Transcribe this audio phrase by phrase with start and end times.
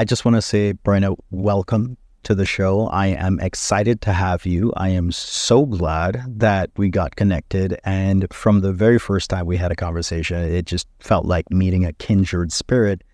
[0.00, 2.86] I just want to say, Bryna, welcome to the show.
[2.86, 4.72] I am excited to have you.
[4.74, 7.78] I am so glad that we got connected.
[7.84, 11.84] And from the very first time we had a conversation, it just felt like meeting
[11.84, 13.04] a kindred spirit.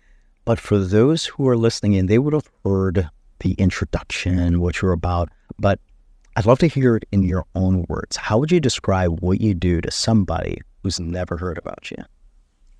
[0.45, 3.09] But for those who are listening in, they would have heard
[3.41, 5.27] the introduction, what you're about.
[5.59, 5.81] But
[6.37, 8.15] I'd love to hear it in your own words.
[8.15, 11.97] How would you describe what you do to somebody who's never heard about you?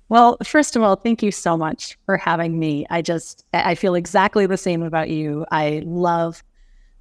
[0.08, 2.86] Well, first of all, thank you so much for having me.
[2.88, 5.44] I just, I feel exactly the same about you.
[5.50, 6.42] I love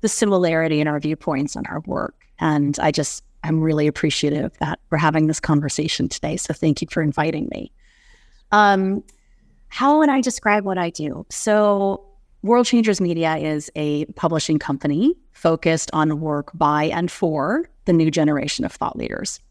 [0.02, 2.16] the similarity in our viewpoints and our work.
[2.40, 6.38] And I just, I'm really appreciative that we're having this conversation today.
[6.38, 7.72] So thank you for inviting me.
[8.52, 9.04] Um,
[9.70, 11.26] how would I describe what I do?
[11.30, 12.04] So,
[12.44, 18.12] World Changers Media is a publishing company focused on work by and for the new
[18.12, 19.42] generation of thought leaders.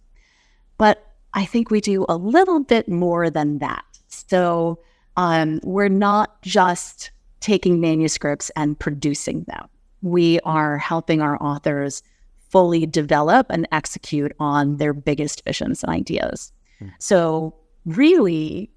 [0.79, 1.06] But
[1.37, 3.85] I think we do a little bit more than that.
[4.09, 4.81] So
[5.17, 9.69] um, we're not just taking manuscripts and producing them.
[10.01, 12.03] We are helping our authors
[12.49, 16.53] fully develop and execute on their biggest visions and ideas.
[16.81, 16.93] Mm.
[16.99, 18.71] So, really,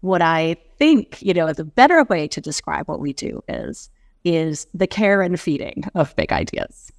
[0.00, 3.90] what I think, you know, the better way to describe what we do is
[4.24, 6.92] is the care and feeding of big ideas.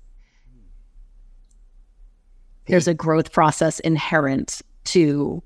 [2.66, 5.41] There's a growth process inherent to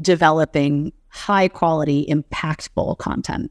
[0.00, 3.50] developing high quality, impactful content?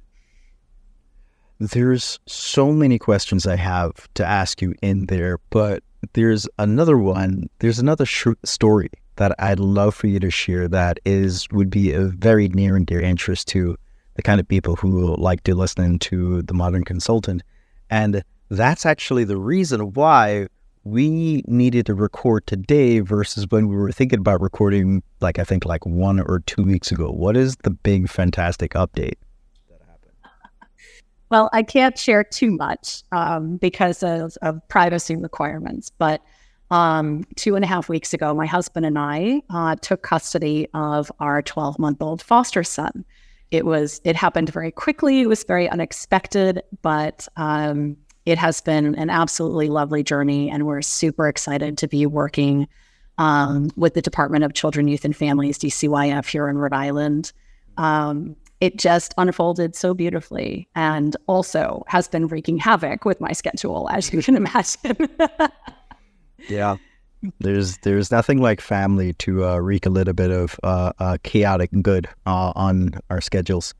[1.60, 7.50] There's so many questions I have to ask you in there, but there's another one.
[7.60, 11.94] There's another sh- story that I'd love for you to share that is would be
[11.94, 13.78] a very near and dear interest to
[14.16, 17.44] the kind of people who like to listen to the modern consultant.
[17.90, 20.48] And that's actually the reason why
[20.86, 25.66] we needed to record today versus when we were thinking about recording, like I think
[25.66, 27.10] like one or two weeks ago.
[27.10, 29.16] What is the big fantastic update
[29.68, 30.14] that happened?
[31.32, 36.22] Well, I can't share too much um, because of, of, privacy requirements, but
[36.70, 41.12] um, two and a half weeks ago, my husband and I uh, took custody of
[41.20, 43.04] our 12 month old foster son.
[43.50, 45.22] It was, it happened very quickly.
[45.22, 50.82] It was very unexpected, but um, it has been an absolutely lovely journey, and we're
[50.82, 52.68] super excited to be working
[53.18, 57.32] um, with the Department of Children, Youth, and Families, DCYF, here in Rhode Island.
[57.78, 63.90] Um, it just unfolded so beautifully and also has been wreaking havoc with my schedule,
[63.92, 65.10] as you can imagine.
[66.50, 66.78] yeah.
[67.40, 71.72] There's there's nothing like family to uh, wreak a little bit of uh, uh, chaotic
[71.82, 73.74] good uh, on our schedules.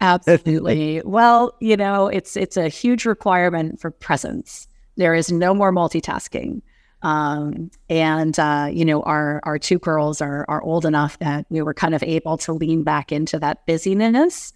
[0.00, 1.02] Absolutely.
[1.04, 4.68] well, you know, it's it's a huge requirement for presence.
[4.96, 6.62] There is no more multitasking.
[7.02, 11.62] Um, and uh, you know, our our two girls are are old enough that we
[11.62, 14.52] were kind of able to lean back into that busyness.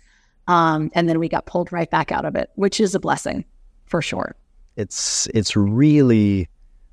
[0.48, 3.44] Um, and then we got pulled right back out of it, which is a blessing
[3.86, 4.36] for sure.
[4.76, 6.48] It's it's really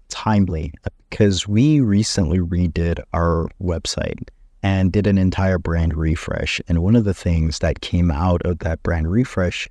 [0.09, 0.73] timely
[1.09, 4.29] because we recently redid our website
[4.63, 6.62] and did an entire brand refresh.
[6.68, 9.69] And one of the things that came out of that brand refresh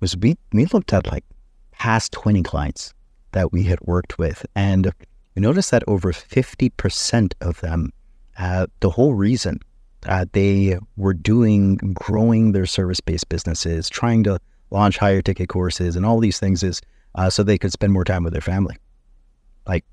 [0.00, 1.24] was we, we looked at like
[1.72, 2.92] past 20 clients
[3.32, 4.44] that we had worked with.
[4.54, 4.92] And
[5.34, 7.92] we noticed that over 50% of them,
[8.38, 9.60] uh, the whole reason
[10.06, 14.38] uh, they were doing, growing their service based businesses, trying to
[14.70, 16.82] launch higher ticket courses and all these things is
[17.14, 18.76] uh, so they could spend more time with their family.
[19.66, 19.84] Like,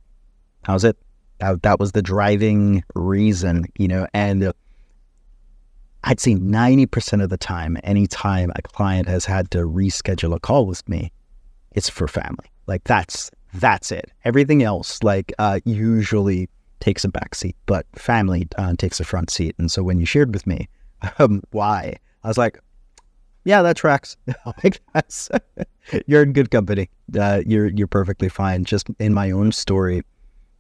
[0.63, 0.97] how's it?
[1.39, 4.53] That, that was the driving reason, you know, and
[6.03, 10.65] I'd say 90% of the time, anytime a client has had to reschedule a call
[10.65, 11.11] with me,
[11.71, 12.51] it's for family.
[12.67, 14.11] Like that's, that's it.
[14.23, 19.29] Everything else, like, uh, usually takes a back seat, but family uh, takes a front
[19.29, 19.55] seat.
[19.57, 20.67] And so when you shared with me,
[21.19, 22.59] um, why, I was like,
[23.45, 24.17] yeah, that tracks.
[24.63, 25.29] like that's,
[26.07, 26.89] you're in good company.
[27.17, 28.65] Uh, you're you're perfectly fine.
[28.65, 30.01] Just in my own story,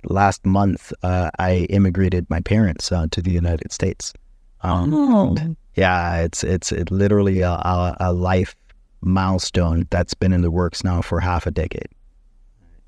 [0.09, 4.13] last month, uh, I immigrated my parents uh, to the United States.
[4.61, 5.55] Um, oh.
[5.75, 8.55] Yeah, it's it's it literally a, a, a, life
[9.01, 11.89] milestone that's been in the works now for half a decade.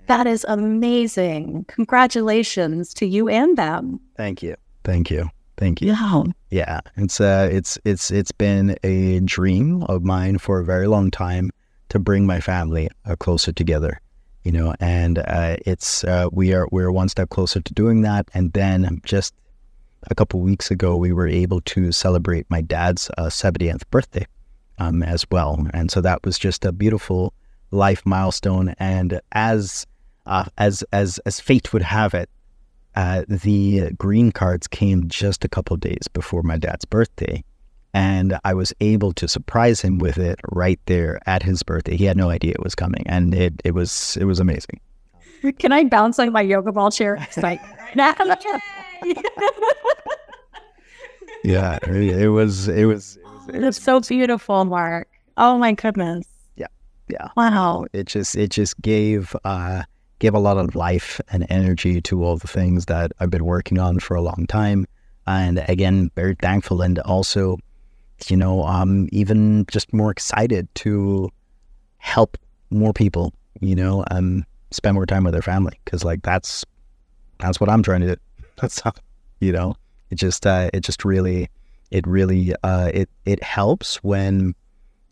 [0.07, 1.65] That is amazing!
[1.67, 3.99] Congratulations to you and them.
[4.15, 4.55] Thank you,
[4.85, 5.89] thank you, thank you.
[5.89, 6.79] Yeah, yeah.
[6.95, 11.51] It's uh, it's it's it's been a dream of mine for a very long time
[11.89, 13.99] to bring my family uh, closer together
[14.43, 18.29] you know, and uh, it's uh, we are we're one step closer to doing that.
[18.33, 19.33] And then just
[20.09, 24.25] a couple weeks ago, we were able to celebrate my dad's uh, 70th birthday
[24.77, 27.33] um, as well, and so that was just a beautiful
[27.71, 28.73] life milestone.
[28.79, 29.85] And as
[30.25, 32.29] uh, as as as fate would have it,
[32.95, 37.43] uh, the green cards came just a couple days before my dad's birthday,
[37.97, 41.97] And I was able to surprise him with it right there at his birthday.
[41.97, 44.79] He had no idea it was coming, and it it was it was amazing.
[45.57, 47.27] Can I bounce on my yoga ball chair?
[47.37, 47.59] Like,
[51.43, 53.17] yeah, it was it was.
[53.17, 55.07] It was it That's so beautiful, Mark.
[55.37, 56.27] Oh my goodness.
[56.55, 56.67] Yeah,
[57.09, 57.29] yeah.
[57.35, 57.87] Wow.
[57.93, 59.83] It just it just gave uh
[60.19, 63.79] gave a lot of life and energy to all the things that I've been working
[63.79, 64.85] on for a long time.
[65.25, 67.57] And again, very thankful and also,
[68.27, 71.29] you know, um, even just more excited to
[71.97, 72.37] help
[72.69, 75.79] more people, you know, um, spend more time with their family.
[75.85, 76.65] Cause like that's,
[77.39, 78.21] that's what I'm trying to do.
[78.57, 78.91] That's how,
[79.39, 79.75] you know,
[80.09, 81.47] it just, uh, it just really,
[81.91, 84.55] it really, uh, it, it helps when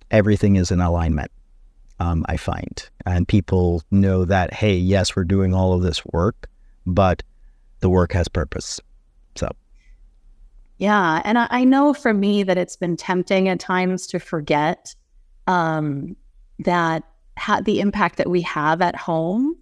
[0.09, 1.29] everything is in alignment
[1.99, 2.89] um, I find.
[3.05, 6.49] And people know that, hey, yes, we're doing all of this work,
[6.85, 7.23] but
[7.79, 8.79] the work has purpose.
[9.35, 9.49] So,
[10.77, 11.21] yeah.
[11.23, 14.93] And I, I know for me that it's been tempting at times to forget
[15.47, 16.15] um,
[16.59, 17.03] that
[17.37, 19.55] ha- the impact that we have at home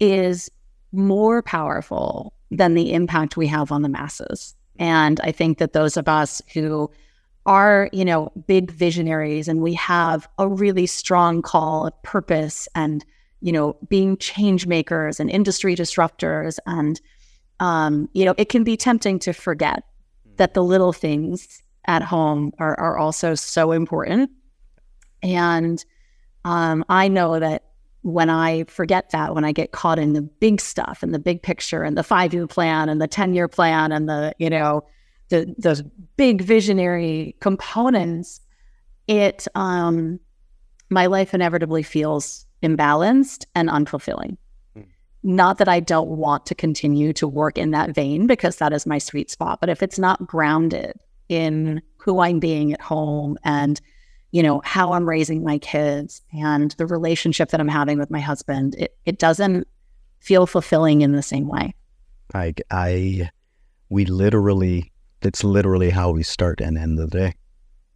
[0.00, 0.50] is
[0.92, 4.54] more powerful than the impact we have on the masses.
[4.78, 6.90] And I think that those of us who
[7.46, 13.04] are, you know, big visionaries and we have a really strong call of purpose and,
[13.40, 16.58] you know, being change makers and industry disruptors.
[16.66, 17.00] And,
[17.60, 19.82] um, you know, it can be tempting to forget
[20.38, 24.30] that the little things at home are, are also so important.
[25.22, 25.84] And
[26.44, 27.64] um, I know that
[28.02, 31.42] when I forget that, when I get caught in the big stuff and the big
[31.42, 34.84] picture and the five year plan and the 10 year plan and the, you know,
[35.28, 35.82] the those
[36.16, 38.40] big visionary components,
[39.06, 40.20] it um,
[40.90, 44.36] my life inevitably feels imbalanced and unfulfilling.
[45.22, 48.86] Not that I don't want to continue to work in that vein because that is
[48.86, 50.92] my sweet spot, but if it's not grounded
[51.28, 53.80] in who I'm being at home and
[54.30, 58.20] you know how I'm raising my kids and the relationship that I'm having with my
[58.20, 59.66] husband, it, it doesn't
[60.20, 61.74] feel fulfilling in the same way.
[62.34, 63.30] I I
[63.88, 64.92] we literally
[65.22, 67.34] it's literally how we start and end the day,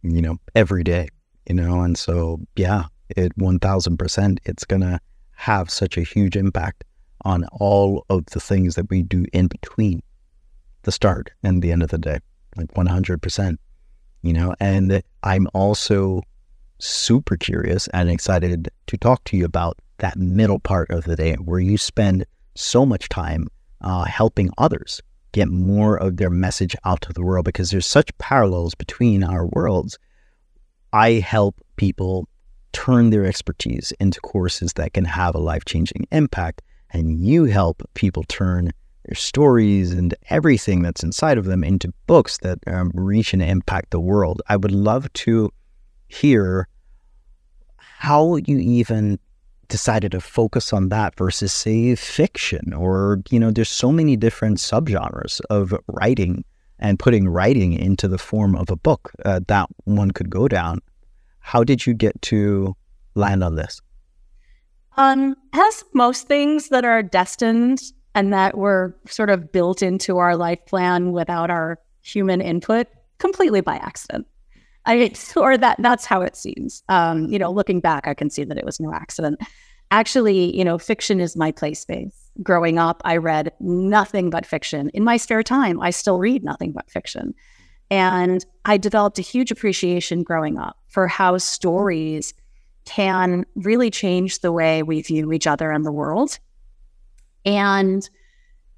[0.01, 1.07] you know, every day,
[1.47, 4.99] you know, and so yeah, it 1000%, it's to
[5.35, 6.83] have such a huge impact
[7.23, 10.01] on all of the things that we do in between
[10.83, 12.19] the start and the end of the day,
[12.57, 13.57] like 100%,
[14.21, 16.21] you know, and I'm also
[16.79, 21.35] super curious and excited to talk to you about that middle part of the day
[21.35, 22.25] where you spend
[22.55, 23.47] so much time
[23.81, 28.15] uh, helping others get more of their message out to the world because there's such
[28.17, 29.97] parallels between our worlds.
[30.91, 32.27] I help people
[32.71, 36.61] turn their expertise into courses that can have a life changing impact.
[36.93, 38.71] And you help people turn
[39.05, 43.91] their stories and everything that's inside of them into books that um, reach and impact
[43.91, 44.41] the world.
[44.47, 45.51] I would love to
[46.07, 46.67] hear
[47.77, 49.19] how you even
[49.69, 54.57] decided to focus on that versus say fiction or you know there's so many different
[54.57, 56.43] subgenres of writing
[56.79, 60.79] and putting writing into the form of a book uh, that one could go down
[61.39, 62.75] how did you get to
[63.15, 63.81] land on this
[64.97, 67.81] um as most things that are destined
[68.15, 72.87] and that were sort of built into our life plan without our human input
[73.19, 74.27] completely by accident
[74.85, 76.83] I or that that's how it seems.
[76.89, 79.39] Um, you know, looking back, I can see that it was no accident.
[79.91, 82.31] Actually, you know, fiction is my play space.
[82.41, 84.89] Growing up, I read nothing but fiction.
[84.89, 87.35] In my spare time, I still read nothing but fiction.
[87.91, 92.33] And I developed a huge appreciation growing up for how stories
[92.85, 96.39] can really change the way we view each other and the world.
[97.45, 98.07] And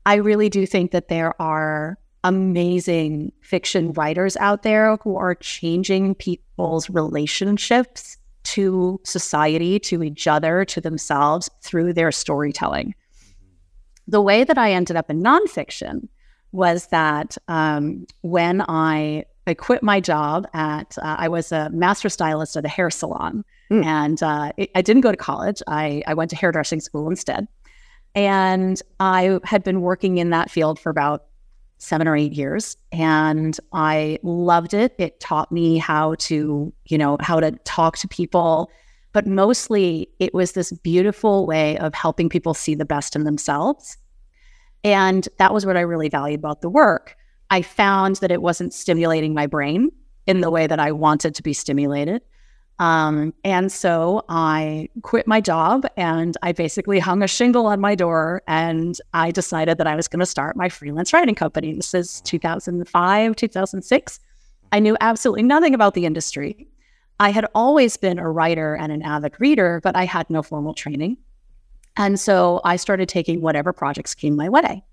[0.06, 6.16] I really do think that there are amazing fiction writers out there who are changing
[6.16, 12.96] people's relationships to society, to each other, to themselves through their storytelling.
[14.08, 16.08] The way that I ended up in nonfiction
[16.52, 22.10] was that um, when I I quit my job at uh, I was a master
[22.10, 23.84] stylist at a hair salon, mm.
[23.86, 25.62] and uh, I didn't go to college.
[25.68, 27.48] I I went to hairdressing school instead,
[28.14, 31.26] and I had been working in that field for about
[31.78, 34.96] seven or eight years and I loved it.
[34.98, 38.72] It taught me how to, you know, how to talk to people.
[39.12, 43.98] But mostly it was this beautiful way of helping people see the best in themselves.
[44.84, 47.16] And that was what I really valued about the work.
[47.50, 49.92] I found that it wasn't stimulating my brain
[50.28, 52.22] in the way that I wanted to be stimulated.
[52.79, 57.96] Um, and so I quit my job and I basically hung a shingle on my
[57.96, 61.74] door and I decided that I was going to start my freelance writing company.
[61.74, 64.20] This is 2005, 2006.
[64.74, 66.67] I knew absolutely nothing about the industry.
[67.20, 70.74] I had always been a writer and an avid reader, but I had no formal
[70.74, 71.17] training.
[71.96, 74.84] And so I started taking whatever projects came my way.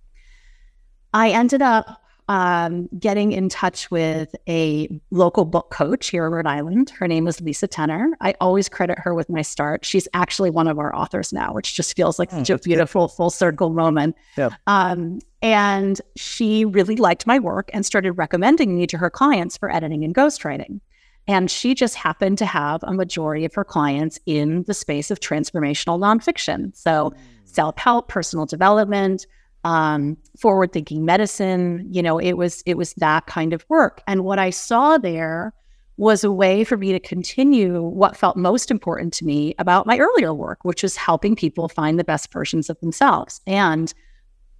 [1.12, 6.46] I ended up um, getting in touch with a local book coach here in Rhode
[6.46, 6.90] Island.
[6.90, 8.12] Her name is Lisa Tener.
[8.20, 9.84] I always credit her with my start.
[9.84, 12.62] She's actually one of our authors now, which just feels like such a hmm.
[12.62, 14.16] beautiful full circle moment.
[14.36, 14.50] Yeah.
[14.66, 19.70] Um, and she really liked my work and started recommending me to her clients for
[19.70, 20.80] editing and ghostwriting.
[21.26, 25.20] And she just happened to have a majority of her clients in the space of
[25.20, 26.74] transformational nonfiction.
[26.76, 27.16] So, mm.
[27.44, 29.26] self help, personal development,
[29.64, 31.86] um, forward thinking medicine.
[31.90, 34.02] You know, it was it was that kind of work.
[34.06, 35.52] And what I saw there
[35.96, 39.98] was a way for me to continue what felt most important to me about my
[39.98, 43.40] earlier work, which was helping people find the best versions of themselves.
[43.46, 43.92] And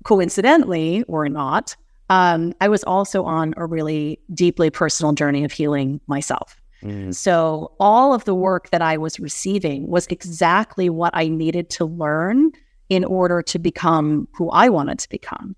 [0.04, 1.75] coincidentally, or not,
[2.11, 6.61] um, I was also on a really deeply personal journey of healing myself.
[6.82, 7.14] Mm.
[7.14, 11.85] So, all of the work that I was receiving was exactly what I needed to
[11.85, 12.52] learn
[12.92, 15.56] in order to become who I wanted to become.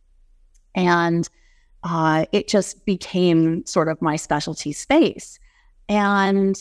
[0.76, 1.28] And
[1.82, 5.40] uh, it just became sort of my specialty space.
[5.88, 6.60] And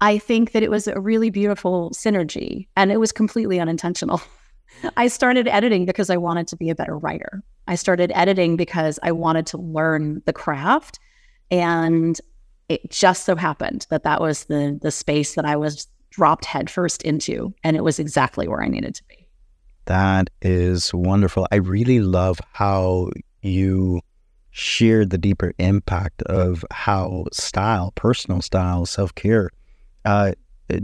[0.00, 4.22] I think that it was a really beautiful synergy and it was completely unintentional.
[4.96, 7.42] I started editing because I wanted to be a better writer.
[7.66, 11.00] I started editing because I wanted to learn the craft.
[11.50, 12.16] And
[12.68, 17.02] it just so happened that that was the, the space that I was dropped headfirst
[17.02, 17.52] into.
[17.64, 19.17] And it was exactly where I needed to be.
[19.88, 21.46] That is wonderful.
[21.50, 23.08] I really love how
[23.40, 24.02] you
[24.50, 29.48] shared the deeper impact of how style, personal style, self care,
[30.04, 30.32] uh,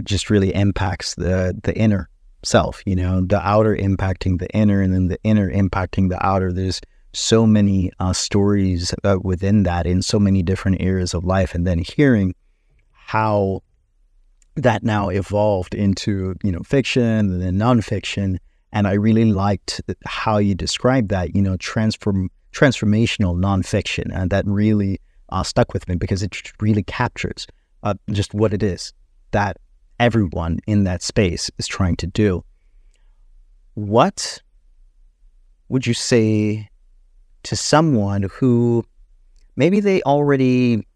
[0.04, 2.08] just really impacts the the inner
[2.44, 2.82] self.
[2.86, 6.50] You know, the outer impacting the inner, and then the inner impacting the outer.
[6.50, 6.80] There's
[7.12, 11.66] so many uh, stories uh, within that in so many different areas of life, and
[11.66, 12.34] then hearing
[12.90, 13.60] how
[14.56, 18.38] that now evolved into you know fiction and then nonfiction
[18.74, 24.44] and I really liked how you described that, you know, transform transformational nonfiction, and that
[24.46, 25.00] really
[25.30, 27.46] uh, stuck with me because it really captures
[27.84, 28.92] uh, just what it is
[29.30, 29.56] that
[29.98, 32.44] everyone in that space is trying to do.
[33.74, 34.42] What
[35.68, 36.68] would you say
[37.44, 38.84] to someone who
[39.56, 40.86] maybe they already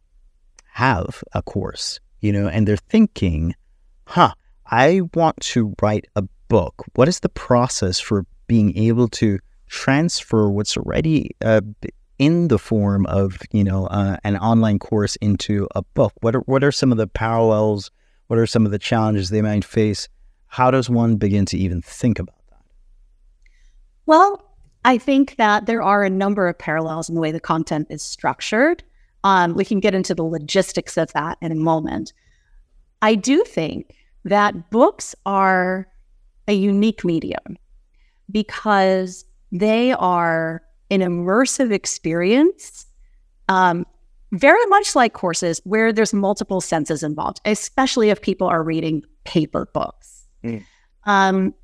[0.72, 3.54] have a course, you know, and they're thinking,
[4.06, 4.32] huh,
[4.66, 9.38] I want to write a book, what is the process for being able to
[9.68, 11.60] transfer what's already uh,
[12.18, 16.12] in the form of you know uh, an online course into a book?
[16.20, 17.90] What are what are some of the parallels?
[18.26, 20.08] What are some of the challenges they might face?
[20.48, 22.62] How does one begin to even think about that?
[24.06, 24.42] Well,
[24.84, 28.02] I think that there are a number of parallels in the way the content is
[28.02, 28.82] structured.
[29.24, 32.12] Um, we can get into the logistics of that in a moment.
[33.02, 35.88] I do think that books are
[36.48, 37.56] a unique medium
[38.30, 42.86] because they are an immersive experience,
[43.48, 43.86] um,
[44.32, 49.68] very much like courses where there's multiple senses involved, especially if people are reading paper
[49.72, 50.26] books.
[50.44, 50.64] Mm.
[51.04, 51.54] Um,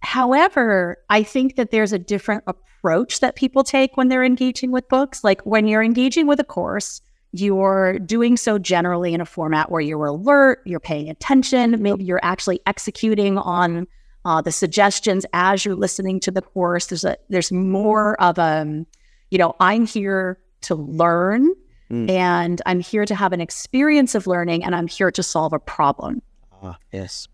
[0.00, 4.88] however, I think that there's a different approach that people take when they're engaging with
[4.88, 5.24] books.
[5.24, 7.00] Like when you're engaging with a course,
[7.32, 12.20] you're doing so generally in a format where you're alert, you're paying attention, maybe you're
[12.22, 13.86] actually executing on
[14.26, 16.86] uh, the suggestions as you're listening to the course.
[16.86, 18.86] There's a there's more of a, um,
[19.30, 21.48] you know, I'm here to learn,
[21.90, 22.10] mm.
[22.10, 25.60] and I'm here to have an experience of learning, and I'm here to solve a
[25.60, 26.22] problem.
[26.60, 27.28] Ah, yes.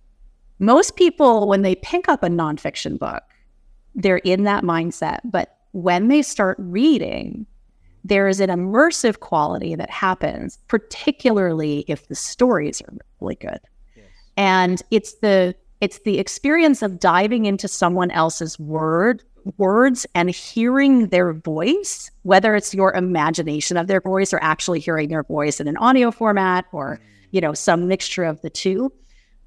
[0.58, 3.22] Most people, when they pick up a nonfiction book,
[3.94, 5.20] they're in that mindset.
[5.24, 7.46] But when they start reading,
[8.04, 13.60] there is an immersive quality that happens, particularly if the stories are really good.
[13.96, 14.06] Yes.
[14.36, 19.20] And it's the it's the experience of diving into someone else's word
[19.58, 25.08] words and hearing their voice, whether it's your imagination of their voice or actually hearing
[25.08, 27.00] their voice in an audio format or,
[27.32, 28.92] you know, some mixture of the two.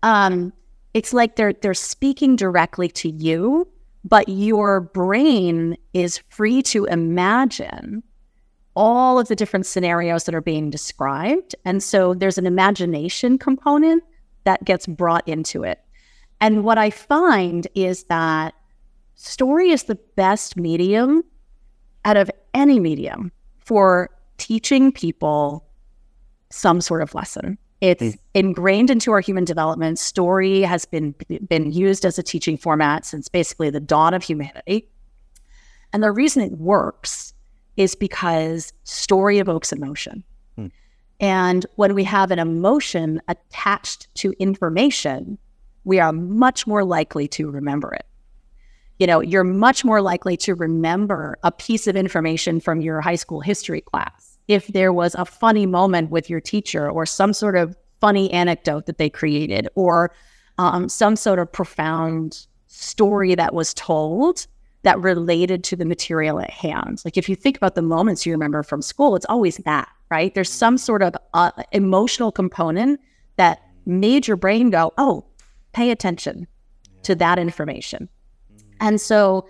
[0.04, 0.52] Um,
[0.94, 3.66] it's like they're they're speaking directly to you,
[4.04, 8.04] but your brain is free to imagine
[8.76, 11.56] all of the different scenarios that are being described.
[11.64, 14.04] And so there's an imagination component
[14.44, 15.80] that gets brought into it.
[16.42, 18.54] And what I find is that
[19.16, 21.24] story is the best medium
[22.04, 25.66] out of any medium for teaching people
[26.52, 27.58] some sort of lesson.
[27.82, 28.18] It's mm.
[28.34, 30.00] ingrained into our human development.
[30.00, 31.14] Story has been
[31.48, 34.88] been used as a teaching format since basically the dawn of humanity.
[35.92, 37.34] And the reason it works
[37.78, 40.24] is because story evokes emotion.
[40.58, 40.72] Mm.
[41.20, 45.38] And when we have an emotion attached to information,
[45.86, 48.06] we are much more likely to remember it.
[49.00, 53.16] You know, you're much more likely to remember a piece of information from your high
[53.16, 57.56] school history class if there was a funny moment with your teacher or some sort
[57.56, 60.14] of funny anecdote that they created or
[60.58, 64.48] um, some sort of profound story that was told
[64.84, 67.02] that related to the material at hand.
[67.04, 70.34] Like if you think about the moments you remember from school, it's always that, right?
[70.34, 73.00] There's some sort of uh, emotional component
[73.38, 75.26] that made your brain go, oh,
[75.76, 76.48] pay attention
[77.04, 78.10] to that information.
[78.80, 79.48] And so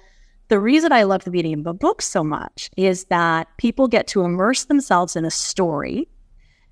[0.49, 4.23] the reason I love the medium of books so much is that people get to
[4.23, 6.07] immerse themselves in a story,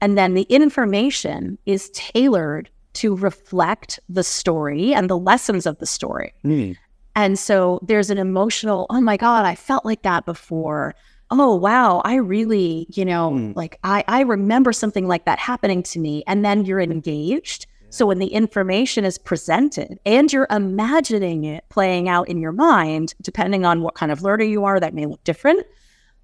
[0.01, 5.85] and then the information is tailored to reflect the story and the lessons of the
[5.85, 6.33] story.
[6.43, 6.77] Mm.
[7.15, 10.93] And so there's an emotional, oh my God, I felt like that before.
[11.31, 13.55] Oh, wow, I really, you know, mm.
[13.55, 16.23] like I, I remember something like that happening to me.
[16.27, 17.65] And then you're engaged.
[17.93, 23.13] So when the information is presented and you're imagining it playing out in your mind,
[23.21, 25.63] depending on what kind of learner you are, that may look different.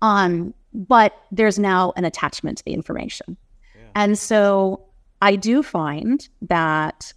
[0.01, 3.37] Um, but there's now an attachment to the information.
[3.75, 3.83] Yeah.
[3.93, 4.83] And so
[5.21, 7.13] I do find that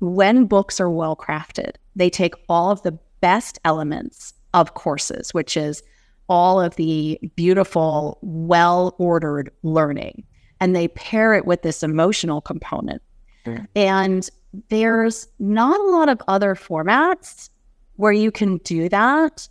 [0.00, 5.56] when books are well crafted, they take all of the best elements of courses, which
[5.56, 5.82] is
[6.28, 10.24] all of the beautiful, well ordered learning,
[10.60, 13.00] and they pair it with this emotional component.
[13.46, 13.66] Mm.
[13.74, 14.30] And
[14.68, 17.50] there's not a lot of other formats
[17.96, 19.48] where you can do that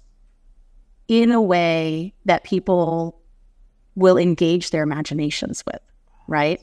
[1.08, 3.20] in a way that people
[3.96, 5.82] will engage their imaginations with,
[6.28, 6.62] right?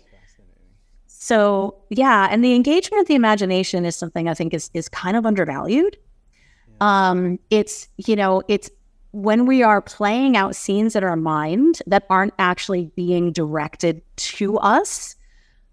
[1.07, 5.17] So yeah, and the engagement of the imagination is something I think is is kind
[5.17, 5.97] of undervalued.
[6.81, 8.71] Um, it's you know it's
[9.11, 14.59] when we are playing out scenes in our mind that aren't actually being directed to
[14.59, 15.17] us.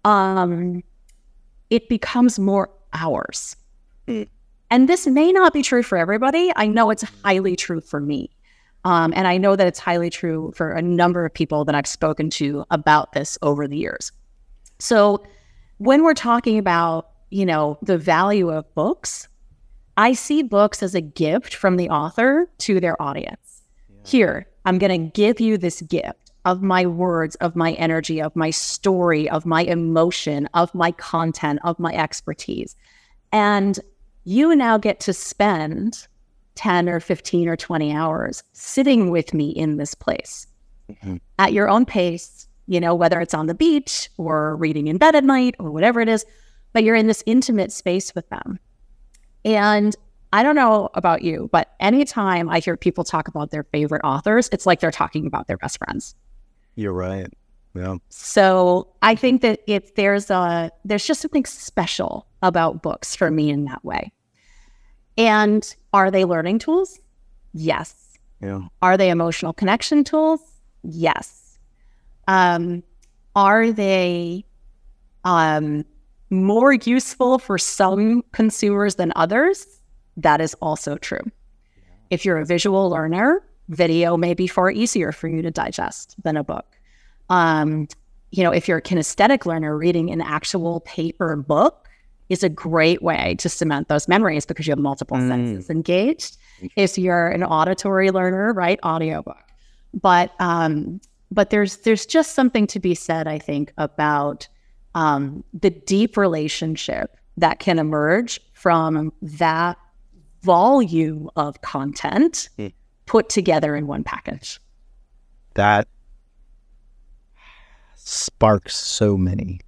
[0.04, 0.82] Um,
[1.70, 3.56] it becomes more ours.
[4.06, 4.28] Mm.
[4.70, 6.50] And this may not be true for everybody.
[6.56, 8.30] I know it's highly true for me.
[8.84, 11.86] Um, and I know that it's highly true for a number of people that I've
[11.86, 14.12] spoken to about this over the years.
[14.78, 15.24] So
[15.78, 19.28] when we're talking about, you know, the value of books,
[19.96, 23.62] I see books as a gift from the author to their audience.
[23.88, 24.10] Yeah.
[24.10, 28.34] Here, I'm going to give you this gift of my words, of my energy, of
[28.34, 32.74] my story, of my emotion, of my content, of my expertise.
[33.32, 33.78] And
[34.24, 36.08] you now get to spend
[36.54, 40.46] 10 or 15 or 20 hours sitting with me in this place
[40.90, 41.16] mm-hmm.
[41.38, 45.14] at your own pace you know, whether it's on the beach or reading in bed
[45.14, 46.24] at night or whatever it is,
[46.72, 48.58] but you're in this intimate space with them.
[49.44, 49.94] And
[50.32, 54.48] I don't know about you, but anytime I hear people talk about their favorite authors,
[54.52, 56.14] it's like they're talking about their best friends.
[56.76, 57.32] You're right.
[57.74, 57.96] Yeah.
[58.08, 63.50] So I think that if there's a there's just something special about books for me
[63.50, 64.12] in that way.
[65.18, 67.00] And are they learning tools?
[67.52, 68.18] Yes.
[68.40, 68.60] Yeah.
[68.82, 70.40] Are they emotional connection tools?
[70.82, 71.58] Yes.
[72.28, 72.82] Um,
[73.34, 74.44] are they
[75.24, 75.84] um,
[76.30, 79.66] more useful for some consumers than others?
[80.16, 81.24] That is also true.
[82.10, 86.36] If you're a visual learner, video may be far easier for you to digest than
[86.36, 86.66] a book.
[87.28, 87.88] Um,
[88.30, 91.88] you know, if you're a kinesthetic learner, reading an actual paper book
[92.28, 95.28] is a great way to cement those memories because you have multiple mm.
[95.28, 96.36] senses engaged.
[96.74, 99.42] If you're an auditory learner, right, audiobook.
[99.94, 101.00] But um,
[101.30, 104.48] but there's there's just something to be said, I think, about
[104.94, 109.76] um, the deep relationship that can emerge from that
[110.42, 112.72] volume of content mm.
[113.06, 114.60] Put together in one package.
[115.54, 115.88] That
[117.94, 119.60] sparks so many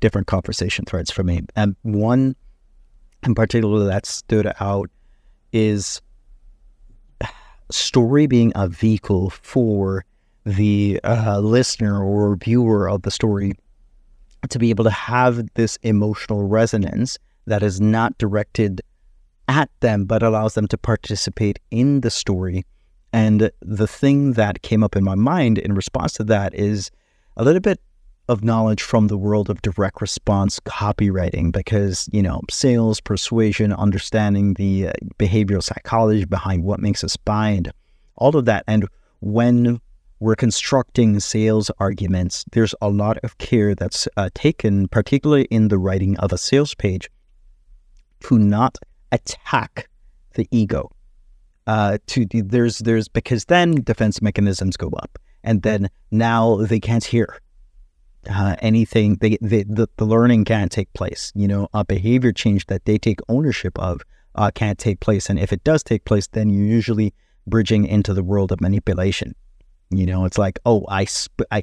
[0.00, 1.42] different conversation threads for me.
[1.56, 2.36] And one
[3.24, 4.90] in particular that stood out
[5.52, 6.00] is
[7.70, 10.04] story being a vehicle for
[10.44, 13.52] the uh, listener or viewer of the story
[14.48, 18.80] to be able to have this emotional resonance that is not directed
[19.48, 22.64] at them, but allows them to participate in the story.
[23.12, 26.90] And the thing that came up in my mind in response to that is
[27.36, 27.80] a little bit
[28.28, 34.54] of knowledge from the world of direct response copywriting because, you know, sales, persuasion, understanding
[34.54, 37.72] the uh, behavioral psychology behind what makes us buy and
[38.16, 38.64] all of that.
[38.66, 38.86] And
[39.20, 39.80] when
[40.20, 45.78] we're constructing sales arguments, there's a lot of care that's uh, taken, particularly in the
[45.78, 47.10] writing of a sales page,
[48.20, 48.78] to not
[49.10, 49.88] attack
[50.34, 50.90] the ego.
[51.66, 57.04] Uh, to there's there's because then defense mechanisms go up, and then now they can't
[57.04, 57.38] hear
[58.28, 59.16] uh, anything.
[59.16, 62.98] They, they, the, the learning can't take place you know a behavior change that they
[62.98, 64.02] take ownership of
[64.34, 67.14] uh, can't take place and if it does take place then you're usually
[67.46, 69.34] bridging into the world of manipulation.
[69.90, 71.62] You know it's like oh i sp- I,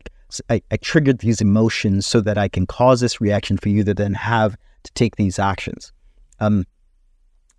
[0.50, 3.94] I, I triggered these emotions so that i can cause this reaction for you to
[3.94, 5.92] then have to take these actions.
[6.40, 6.66] Um,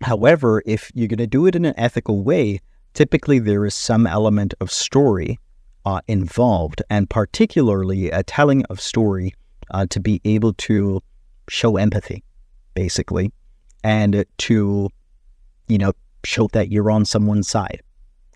[0.01, 2.59] however if you're going to do it in an ethical way
[2.93, 5.37] typically there is some element of story
[5.85, 9.33] uh, involved, and particularly a telling of story
[9.71, 11.01] uh, to be able to
[11.49, 12.23] show empathy,
[12.75, 13.31] basically,
[13.83, 14.89] and to,
[15.67, 17.81] you know, show that you're on someone's side,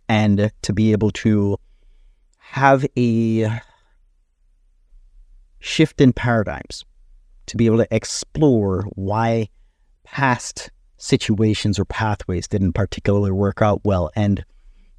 [0.09, 1.57] and to be able to
[2.39, 3.61] have a
[5.59, 6.83] shift in paradigms,
[7.47, 9.47] to be able to explore why
[10.03, 10.71] past
[11.05, 14.43] situations or pathways didn't particularly work out well, and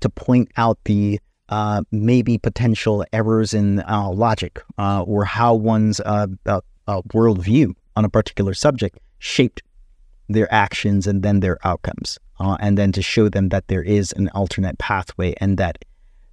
[0.01, 6.01] to point out the uh, maybe potential errors in uh, logic uh, or how one's
[6.01, 9.63] uh, uh, uh, worldview on a particular subject shaped
[10.29, 12.19] their actions and then their outcomes.
[12.39, 15.85] and then to show them that there is an alternate pathway and that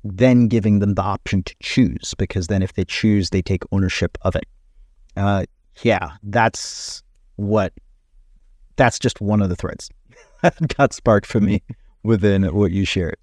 [0.03, 4.17] then giving them the option to choose, because then if they choose, they take ownership
[4.23, 4.45] of it.
[5.81, 7.01] yeah, that's
[7.37, 7.71] what,
[8.75, 9.89] that's just one of the threads
[10.41, 11.63] that got sparked for me
[12.03, 13.17] within what you shared.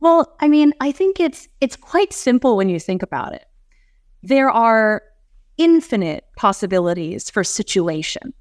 [0.00, 3.46] Well, I mean, I think it's it's quite simple when you think about it.
[4.22, 5.02] There are
[5.56, 8.34] infinite possibilities for situations,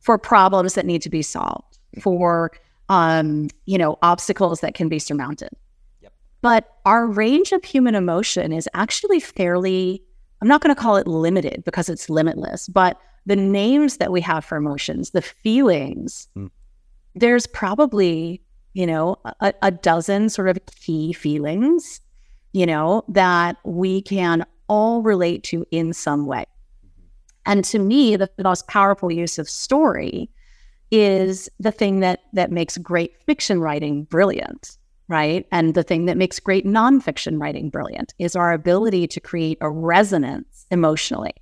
[0.00, 2.50] for problems that need to be solved, for
[2.88, 5.50] um, you know, obstacles that can be surmounted.
[6.02, 6.12] Yep.
[6.42, 10.02] But our range of human emotion is actually fairly
[10.42, 14.20] I'm not going to call it limited because it's limitless, but the names that we
[14.20, 16.50] have for emotions, the feelings, mm.
[17.14, 22.00] there's probably you know, a, a dozen sort of key feelings,
[22.52, 26.44] you know, that we can all relate to in some way.
[27.46, 30.30] And to me, the, the most powerful use of story
[30.90, 34.76] is the thing that that makes great fiction writing brilliant,
[35.08, 35.46] right?
[35.50, 39.70] And the thing that makes great nonfiction writing brilliant is our ability to create a
[39.70, 41.34] resonance emotionally,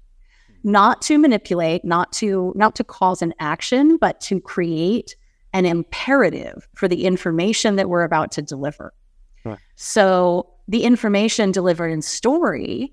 [0.65, 5.17] not to manipulate, not to not to cause an action, but to create
[5.53, 8.93] an imperative for the information that we're about to deliver.
[9.45, 9.59] Right.
[9.77, 12.93] So the information delivered in story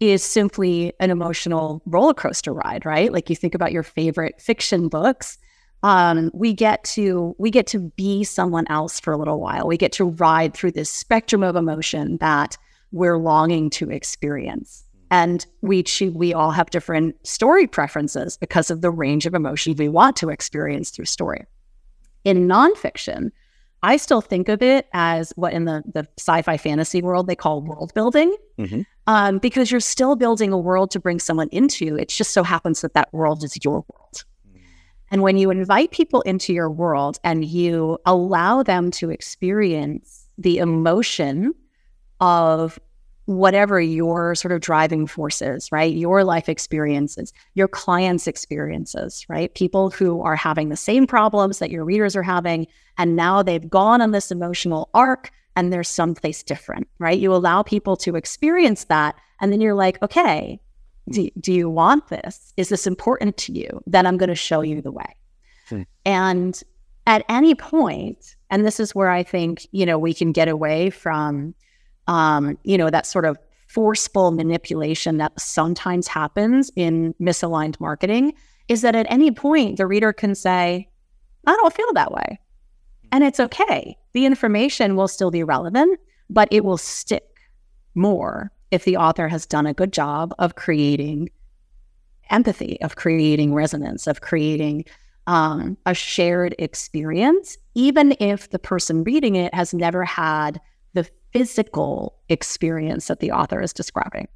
[0.00, 3.12] is simply an emotional roller coaster ride, right?
[3.12, 5.38] Like you think about your favorite fiction books.
[5.82, 9.66] Um, we get to we get to be someone else for a little while.
[9.66, 12.56] We get to ride through this spectrum of emotion that
[12.92, 14.84] we're longing to experience.
[15.10, 19.88] And we we all have different story preferences because of the range of emotion we
[19.88, 21.44] want to experience through story.
[22.24, 23.30] In nonfiction,
[23.82, 27.36] I still think of it as what in the, the sci fi fantasy world they
[27.36, 28.82] call world building, mm-hmm.
[29.06, 31.96] um, because you're still building a world to bring someone into.
[31.96, 34.24] It just so happens that that world is your world.
[34.52, 34.60] Mm.
[35.12, 40.58] And when you invite people into your world and you allow them to experience the
[40.58, 41.54] emotion
[42.20, 42.80] of
[43.28, 45.94] whatever your sort of driving forces, right?
[45.94, 49.54] Your life experiences, your clients' experiences, right?
[49.54, 52.66] People who are having the same problems that your readers are having.
[52.96, 57.18] And now they've gone on this emotional arc and they're someplace different, right?
[57.18, 59.14] You allow people to experience that.
[59.42, 60.58] And then you're like, okay,
[61.10, 62.54] do, do you want this?
[62.56, 63.82] Is this important to you?
[63.86, 65.16] Then I'm going to show you the way.
[65.68, 65.82] Hmm.
[66.06, 66.62] And
[67.06, 70.88] at any point, and this is where I think, you know, we can get away
[70.88, 71.54] from
[72.08, 78.32] um, you know, that sort of forceful manipulation that sometimes happens in misaligned marketing
[78.68, 80.88] is that at any point the reader can say,
[81.46, 82.40] I don't feel that way.
[83.12, 83.96] And it's okay.
[84.14, 87.24] The information will still be relevant, but it will stick
[87.94, 91.30] more if the author has done a good job of creating
[92.30, 94.84] empathy, of creating resonance, of creating
[95.26, 100.60] um, a shared experience, even if the person reading it has never had
[101.38, 104.26] physical experience that the author is describing.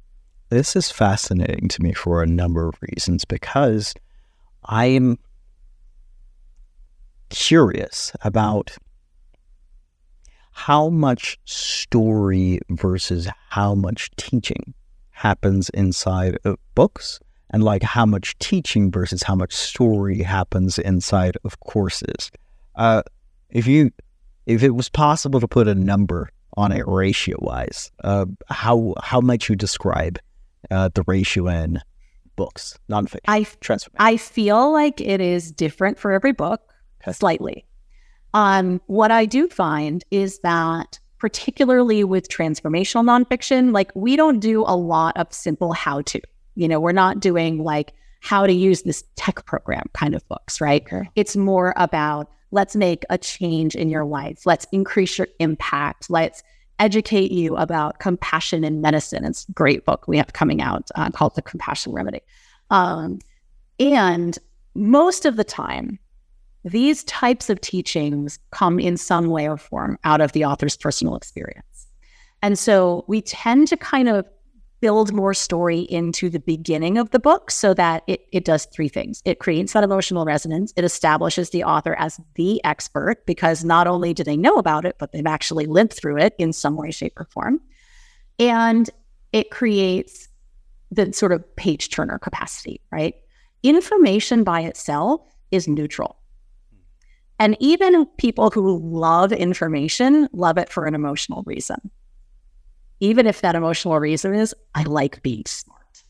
[0.47, 3.93] This is fascinating to me for a number of reasons because
[4.63, 5.19] I'm
[7.29, 8.77] curious about
[10.51, 14.73] how much story versus how much teaching
[15.11, 21.35] happens inside of books and like how much teaching versus how much story happens inside
[21.43, 22.31] of courses.
[22.75, 23.01] Uh,
[23.49, 23.91] if you
[24.45, 27.91] if it was possible to put a number on it ratio wise.
[28.03, 30.19] Uh, how how might you describe
[30.71, 31.79] uh, the ratio in
[32.35, 33.45] books, nonfiction, I.
[33.97, 36.61] I feel like it is different for every book,
[37.01, 37.13] okay.
[37.13, 37.65] slightly.
[38.33, 44.63] Um, what I do find is that particularly with transformational nonfiction, like we don't do
[44.65, 46.19] a lot of simple how to.
[46.55, 50.59] You know, we're not doing like how to use this tech program kind of books,
[50.59, 50.83] right?
[51.15, 54.45] It's more about let's make a change in your life.
[54.45, 56.09] Let's increase your impact.
[56.09, 56.43] Let's
[56.77, 59.25] educate you about compassion in medicine.
[59.25, 62.21] It's a great book we have coming out uh, called The Compassion Remedy.
[62.69, 63.19] Um,
[63.79, 64.37] and
[64.75, 65.97] most of the time,
[66.63, 71.15] these types of teachings come in some way or form out of the author's personal
[71.15, 71.87] experience.
[72.41, 74.27] And so we tend to kind of
[74.83, 78.89] build more story into the beginning of the book so that it, it does three
[78.89, 79.21] things.
[79.23, 80.73] It creates that emotional resonance.
[80.75, 84.97] It establishes the author as the expert because not only do they know about it,
[84.99, 87.61] but they've actually lived through it in some way, shape, or form.
[88.39, 88.89] And
[89.31, 90.27] it creates
[90.91, 93.15] the sort of page turner capacity, right?
[93.63, 96.17] Information by itself is neutral.
[97.39, 101.89] And even people who love information love it for an emotional reason
[103.03, 106.03] even if that emotional reason is I like being smart.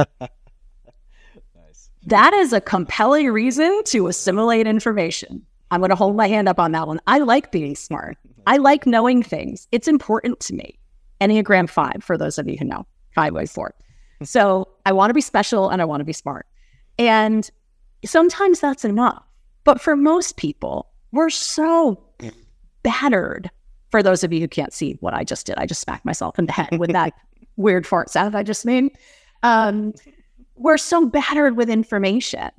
[0.00, 1.90] nice.
[2.06, 5.44] That is a compelling reason to assimilate information.
[5.70, 7.00] I'm going to hold my hand up on that one.
[7.06, 8.16] I like being smart.
[8.46, 9.68] I like knowing things.
[9.72, 10.78] It's important to me.
[11.20, 13.74] Enneagram 5, for those of you who know, 5 by 4.
[14.22, 16.46] So I want to be special and I want to be smart.
[16.98, 17.48] And
[18.06, 19.22] sometimes that's enough.
[19.64, 22.02] But for most people, we're so
[22.82, 23.50] battered
[23.90, 26.38] for those of you who can't see what I just did, I just smacked myself
[26.38, 27.12] in the head with that
[27.56, 28.90] weird fart sound I just made.
[29.42, 29.92] Um,
[30.56, 32.50] we're so battered with information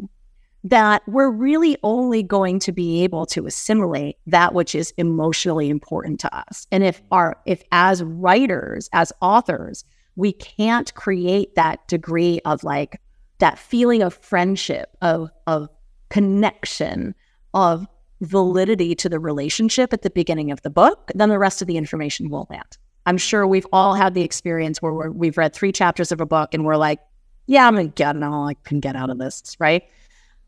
[0.63, 6.19] that we're really only going to be able to assimilate that which is emotionally important
[6.19, 6.67] to us.
[6.71, 9.83] And if our if as writers, as authors,
[10.15, 13.01] we can't create that degree of like
[13.39, 15.69] that feeling of friendship, of of
[16.09, 17.15] connection,
[17.53, 17.87] of
[18.21, 21.77] validity to the relationship at the beginning of the book, then the rest of the
[21.77, 22.77] information will land.
[23.05, 26.25] I'm sure we've all had the experience where we have read three chapters of a
[26.25, 26.99] book and we're like,
[27.47, 29.83] yeah, I'm getting all I can get out of this, right?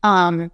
[0.04, 0.52] Um,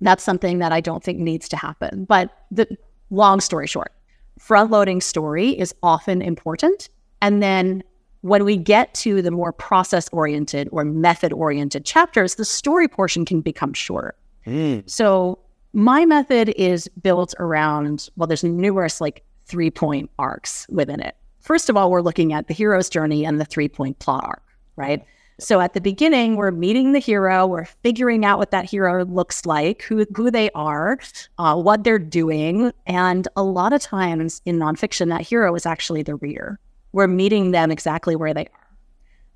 [0.00, 2.04] that's something that I don't think needs to happen.
[2.04, 2.68] But the
[3.10, 3.92] long story short,
[4.38, 6.88] front loading story is often important.
[7.20, 7.82] And then
[8.22, 13.24] when we get to the more process oriented or method oriented chapters, the story portion
[13.24, 14.14] can become shorter.
[14.46, 14.88] Mm.
[14.88, 15.38] So
[15.72, 21.16] my method is built around, well, there's numerous like three point arcs within it.
[21.40, 24.42] First of all, we're looking at the hero's journey and the three point plot arc,
[24.76, 25.04] right?
[25.38, 29.46] So at the beginning, we're meeting the hero, we're figuring out what that hero looks
[29.46, 30.98] like, who, who they are,
[31.38, 32.72] uh, what they're doing.
[32.86, 36.58] And a lot of times in nonfiction, that hero is actually the reader.
[36.92, 38.66] We're meeting them exactly where they are.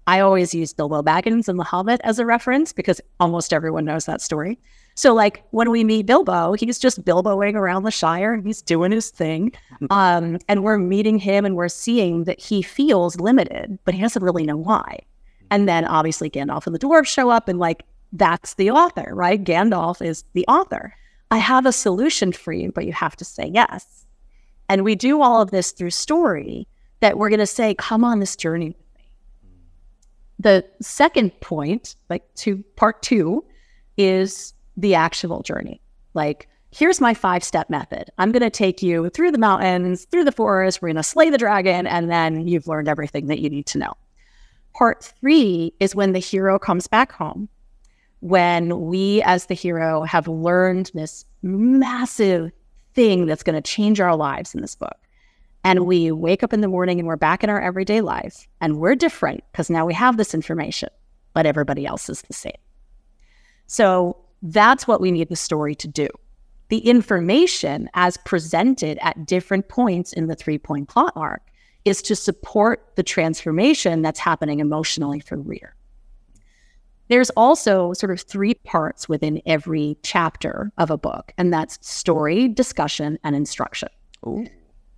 [0.06, 4.04] I always use Bilbo Baggins and The Hobbit as a reference because almost everyone knows
[4.04, 4.58] that story.
[4.96, 8.92] So, like when we meet Bilbo, he's just Bilboing around the Shire and he's doing
[8.92, 9.52] his thing.
[9.90, 14.22] Um, and we're meeting him and we're seeing that he feels limited, but he doesn't
[14.22, 15.00] really know why.
[15.50, 19.42] And then obviously Gandalf and the dwarves show up, and like that's the author, right?
[19.42, 20.94] Gandalf is the author.
[21.30, 24.06] I have a solution for you, but you have to say yes.
[24.68, 26.66] And we do all of this through story
[27.00, 29.10] that we're going to say, come on this journey with me.
[30.38, 33.44] The second point, like to part two,
[33.96, 35.80] is the actual journey.
[36.14, 38.10] Like, here's my five step method.
[38.18, 40.82] I'm going to take you through the mountains, through the forest.
[40.82, 43.78] We're going to slay the dragon, and then you've learned everything that you need to
[43.78, 43.94] know.
[44.74, 47.48] Part three is when the hero comes back home,
[48.20, 52.50] when we, as the hero, have learned this massive
[52.94, 54.96] thing that's going to change our lives in this book.
[55.62, 58.78] And we wake up in the morning and we're back in our everyday life and
[58.78, 60.90] we're different because now we have this information,
[61.32, 62.52] but everybody else is the same.
[63.66, 66.08] So that's what we need the story to do.
[66.68, 71.42] The information, as presented at different points in the three point plot arc,
[71.84, 75.74] is to support the transformation that's happening emotionally for the reader.
[77.08, 82.48] There's also sort of three parts within every chapter of a book, and that's story,
[82.48, 83.90] discussion, and instruction.
[84.26, 84.46] Ooh.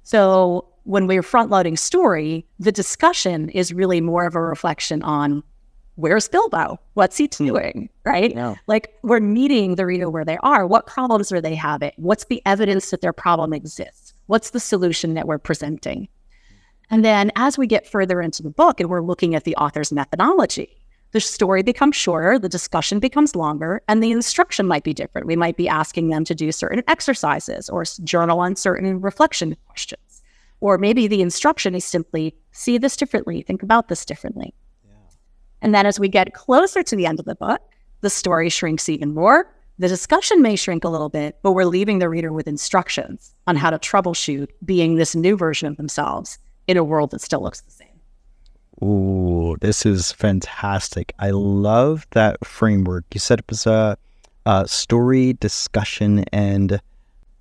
[0.04, 5.42] So when we're front loading story, the discussion is really more of a reflection on
[5.96, 6.78] where's Bilbo?
[6.94, 7.46] What's he hmm.
[7.46, 7.90] doing?
[8.04, 8.34] Right?
[8.66, 10.66] Like we're meeting the reader where they are.
[10.66, 11.92] What problems are they having?
[11.96, 14.14] What's the evidence that their problem exists?
[14.26, 16.08] What's the solution that we're presenting?
[16.90, 19.92] And then as we get further into the book and we're looking at the author's
[19.92, 20.76] methodology,
[21.12, 25.26] the story becomes shorter, the discussion becomes longer, and the instruction might be different.
[25.26, 30.22] We might be asking them to do certain exercises or journal on certain reflection questions.
[30.60, 34.54] Or maybe the instruction is simply see this differently, think about this differently.
[35.62, 37.60] And then as we get closer to the end of the book,
[38.00, 39.52] the story shrinks even more.
[39.78, 43.56] The discussion may shrink a little bit, but we're leaving the reader with instructions on
[43.56, 47.60] how to troubleshoot being this new version of themselves in a world that still looks
[47.60, 47.88] the same.
[48.82, 51.14] Ooh, this is fantastic.
[51.18, 53.04] I love that framework.
[53.12, 53.96] You set up as a,
[54.44, 56.80] a story, discussion, and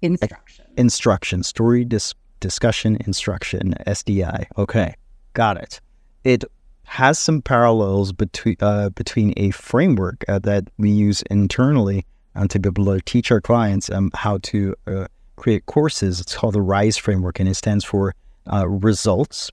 [0.02, 0.66] instruction.
[0.78, 4.46] Instruction, story, dis- discussion, instruction, SDI.
[4.58, 4.96] Okay,
[5.34, 5.82] got it.
[6.24, 6.44] It
[6.86, 12.60] has some parallels between uh, between a framework uh, that we use internally um, to
[12.60, 16.20] be able to teach our clients um, how to uh, create courses.
[16.20, 18.14] It's called the RISE framework, and it stands for
[18.52, 19.52] uh, results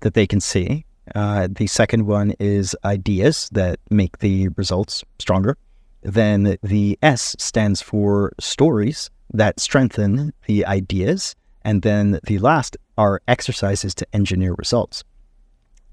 [0.00, 5.56] that they can see uh, the second one is ideas that make the results stronger.
[6.02, 11.34] Then the S stands for stories that strengthen the ideas.
[11.62, 15.02] And then the last are exercises to engineer results.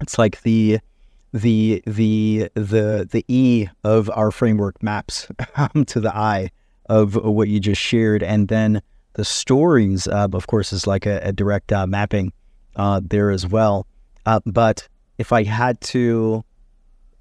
[0.02, 0.80] It's like the
[1.32, 5.28] the the the the E of our framework maps
[5.86, 6.50] to the I
[6.86, 8.82] of what you just shared, and then
[9.14, 12.32] the stories, uh, of course, is like a, a direct uh, mapping
[12.76, 13.86] uh, there as well.
[14.26, 14.86] Uh, but
[15.18, 16.44] if I had to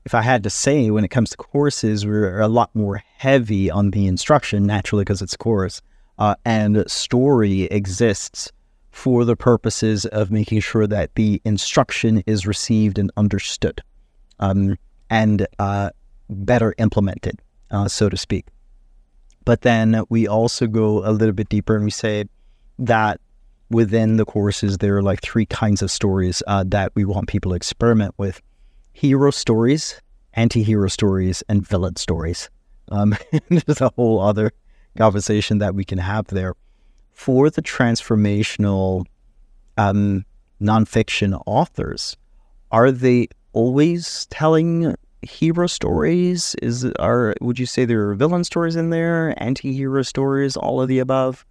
[0.03, 3.69] if I had to say when it comes to courses, we're a lot more heavy
[3.69, 5.81] on the instruction naturally because it's course,
[6.17, 8.51] uh, and story exists
[8.91, 13.81] for the purposes of making sure that the instruction is received and understood,
[14.39, 14.77] um,
[15.09, 15.89] and uh,
[16.29, 17.39] better implemented,
[17.71, 18.45] uh, so to speak.
[19.45, 22.25] But then we also go a little bit deeper and we say
[22.79, 23.19] that
[23.69, 27.51] within the courses, there are like three kinds of stories uh, that we want people
[27.51, 28.41] to experiment with
[28.93, 29.99] hero stories,
[30.33, 32.49] anti hero stories, and villain stories.
[32.89, 33.15] Um,
[33.49, 34.51] there's a whole other
[34.97, 36.53] conversation that we can have there.
[37.21, 39.05] For the transformational
[39.77, 40.25] um,
[40.59, 42.17] nonfiction authors,
[42.71, 46.55] are they always telling hero stories?
[46.63, 50.87] Is are would you say there are villain stories in there, anti-hero stories, all of
[50.87, 51.45] the above?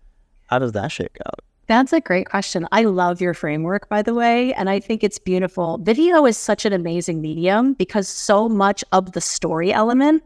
[0.49, 1.39] How does that shake out?
[1.69, 2.67] That's a great question.
[2.73, 4.53] I love your framework, by the way.
[4.55, 5.79] And I think it's beautiful.
[5.79, 10.25] Video is such an amazing medium because so much of the story element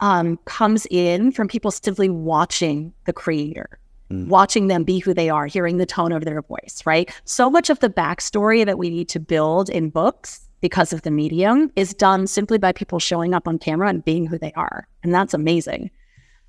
[0.00, 3.78] um, comes in from people simply watching the creator,
[4.10, 4.26] mm.
[4.28, 7.10] watching them be who they are, hearing the tone of their voice, right?
[7.24, 11.10] So much of the backstory that we need to build in books because of the
[11.10, 14.86] medium is done simply by people showing up on camera and being who they are.
[15.02, 15.90] And that's amazing.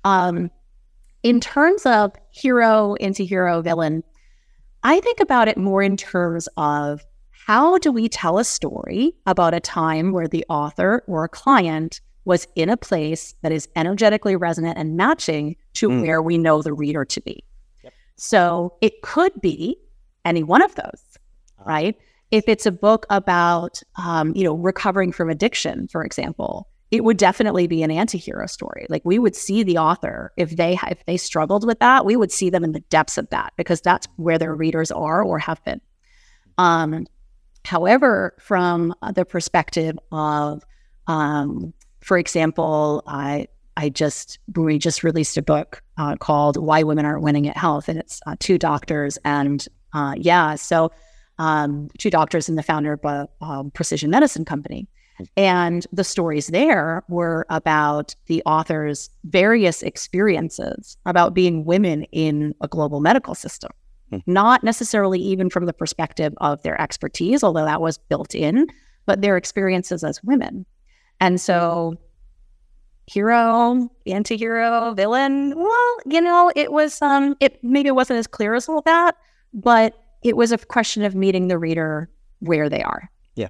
[0.04, 0.50] Um,
[1.22, 4.02] in terms of hero, anti hero, villain,
[4.82, 9.54] I think about it more in terms of how do we tell a story about
[9.54, 14.36] a time where the author or a client was in a place that is energetically
[14.36, 16.02] resonant and matching to mm.
[16.02, 17.42] where we know the reader to be.
[18.22, 19.76] So it could be
[20.24, 21.02] any one of those,
[21.58, 21.96] uh right?
[22.30, 27.16] If it's a book about, um, you know, recovering from addiction, for example, it would
[27.16, 28.86] definitely be an anti-hero story.
[28.88, 32.30] Like we would see the author if they if they struggled with that we would
[32.30, 35.62] see them in the depths of that because that's where their readers are or have
[35.64, 35.80] been.
[36.58, 37.08] Um,
[37.64, 40.62] however from the perspective of
[41.08, 47.04] um, for example i i just we just released a book uh, called why women
[47.04, 50.90] aren't winning at health and it's uh, two doctors and uh, yeah so
[51.38, 54.86] um, two doctors and the founder of a um, precision medicine company
[55.36, 62.68] and the stories there were about the author's various experiences about being women in a
[62.68, 63.70] global medical system,
[64.10, 64.18] hmm.
[64.26, 68.66] not necessarily even from the perspective of their expertise, although that was built in,
[69.06, 70.64] but their experiences as women.
[71.20, 71.96] And so,
[73.06, 78.26] hero, anti hero, villain, well, you know, it was, um, it maybe it wasn't as
[78.26, 79.16] clear as all that,
[79.52, 82.08] but it was a question of meeting the reader
[82.40, 83.10] where they are.
[83.34, 83.48] Yeah.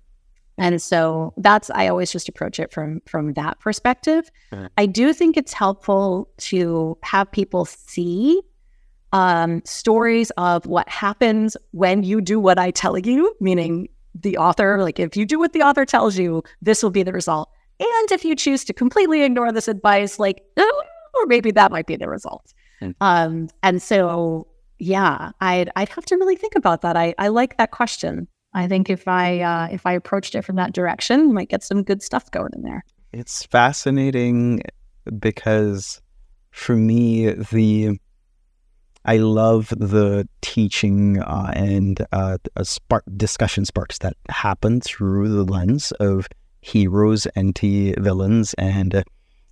[0.58, 4.30] And so that's I always just approach it from from that perspective.
[4.52, 4.66] Mm-hmm.
[4.78, 8.40] I do think it's helpful to have people see
[9.12, 14.82] um, stories of what happens when you do what I tell you, meaning the author.
[14.82, 17.50] Like if you do what the author tells you, this will be the result.
[17.82, 20.82] And if you choose to completely ignore this advice, like oh,
[21.14, 22.52] or maybe that might be the result.
[22.80, 22.92] Mm-hmm.
[23.00, 24.46] Um, and so
[24.78, 26.96] yeah, I'd I'd have to really think about that.
[26.96, 28.28] I I like that question.
[28.54, 31.82] I think if I uh, if I approached it from that direction, might get some
[31.82, 32.84] good stuff going in there.
[33.12, 34.62] It's fascinating
[35.18, 36.00] because
[36.50, 37.98] for me, the
[39.04, 45.92] I love the teaching uh, and uh, spark discussion sparks that happen through the lens
[45.92, 46.28] of
[46.62, 49.04] heroes, anti villains, and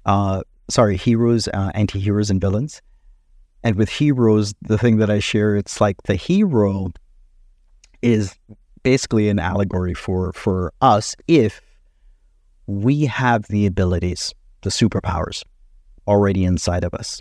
[0.06, 2.80] uh, sorry, heroes, uh, anti heroes, and villains.
[3.62, 6.92] And with heroes, the thing that I share, it's like the hero
[8.00, 8.34] is
[8.82, 11.60] basically an allegory for for us if
[12.66, 14.32] we have the abilities,
[14.62, 15.42] the superpowers
[16.06, 17.20] already inside of us,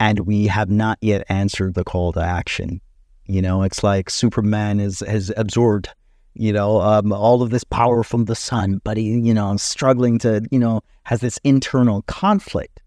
[0.00, 2.80] and we have not yet answered the call to action.
[3.26, 5.90] You know, it's like Superman is has absorbed,
[6.38, 10.18] you know, um, all of this power from the sun, but he, you know, struggling
[10.20, 12.80] to, you know, has this internal conflict.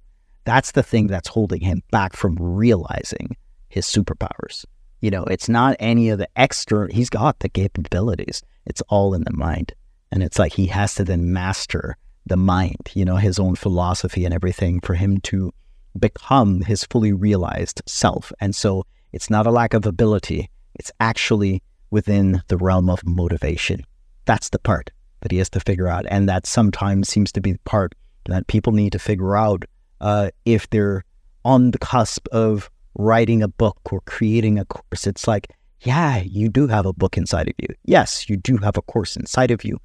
[0.45, 3.35] That's the thing that's holding him back from realizing
[3.69, 4.65] his superpowers.
[5.01, 8.41] You know, it's not any of the extra, he's got the capabilities.
[8.65, 9.73] It's all in the mind.
[10.11, 14.25] And it's like he has to then master the mind, you know, his own philosophy
[14.25, 15.53] and everything for him to
[15.97, 18.31] become his fully realized self.
[18.39, 21.61] And so it's not a lack of ability, it's actually
[21.91, 23.85] within the realm of motivation.
[24.25, 26.05] That's the part that he has to figure out.
[26.09, 27.93] And that sometimes seems to be the part
[28.25, 29.65] that people need to figure out
[29.99, 31.03] uh, if they're
[31.45, 35.07] on the cusp of writing a book or creating a course.
[35.07, 35.47] It's like,
[35.81, 37.67] yeah, you do have a book inside of you.
[37.85, 39.79] Yes, you do have a course inside of you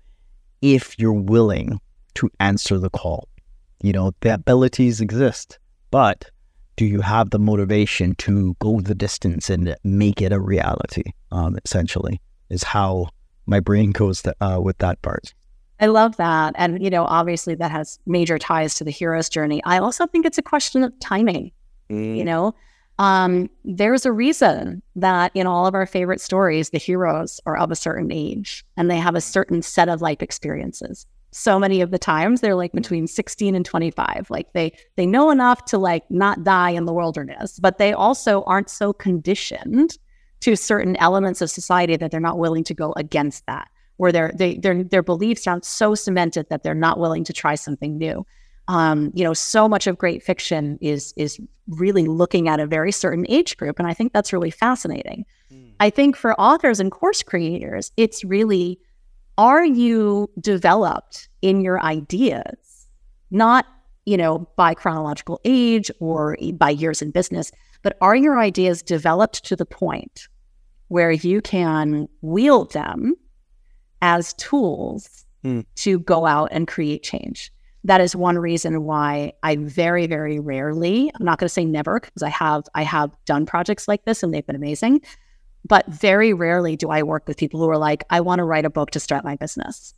[0.63, 1.81] if you're willing
[2.15, 3.29] to answer the call.
[3.83, 5.59] You know, the abilities exist,
[5.91, 6.31] but
[6.77, 11.05] do you have the motivation to go the distance and make it a reality?
[11.33, 12.21] Um, essentially,
[12.51, 13.09] is how
[13.47, 15.35] my brain goes to, uh, with that part.
[15.81, 16.55] I love that.
[16.57, 19.63] And, you know, obviously that has major ties to the hero's journey.
[19.65, 21.53] I also think it's a question of timing.
[21.91, 22.17] Mm.
[22.17, 22.55] You know,
[22.99, 27.71] um, there's a reason that in all of our favorite stories, the heroes are of
[27.71, 31.07] a certain age and they have a certain set of life experiences.
[31.37, 34.27] So many of the times they're like between 16 and 25.
[34.31, 38.43] Like they they know enough to like not die in the wilderness, but they also
[38.45, 39.99] aren't so conditioned
[40.41, 44.33] to certain elements of society that they're not willing to go against that, where their
[44.35, 48.25] they, their their beliefs aren't so cemented that they're not willing to try something new
[48.69, 52.93] um, you know, so much of great fiction is is really looking at a very
[52.93, 55.25] certain age group, and I think that's really fascinating.
[55.53, 55.73] Mm.
[55.79, 58.79] I think for authors and course creators, it's really
[59.39, 62.87] are you developed in your ideas,
[63.31, 63.67] not
[64.05, 69.45] you know by chronological age or by years in business, but are your ideas developed
[69.45, 70.29] to the point
[70.89, 73.15] where you can wield them
[74.03, 75.65] as tools mm.
[75.75, 77.51] to go out and create change?
[77.87, 82.01] that is one reason why I very, very rarely, I'm not going to say never
[82.01, 85.03] because I have I have done projects like this and they've been amazing,
[85.67, 88.65] but very rarely do I work with people who are like, I want to write
[88.65, 89.95] a book to start my business.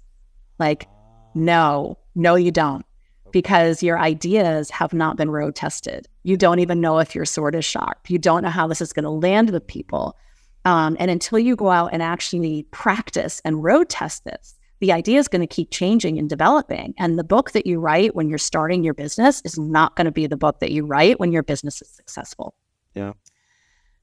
[0.59, 0.89] Like,
[1.35, 2.85] no, no, you don't.
[3.31, 6.09] Because your ideas have not been road tested.
[6.23, 8.09] You don't even know if your sword is sharp.
[8.09, 10.17] You don't know how this is going to land with people.
[10.65, 15.19] Um, and until you go out and actually practice and road test this, the idea
[15.19, 16.95] is going to keep changing and developing.
[16.99, 20.13] And the book that you write when you're starting your business is not going to
[20.13, 22.55] be the book that you write when your business is successful.
[22.95, 23.13] Yeah.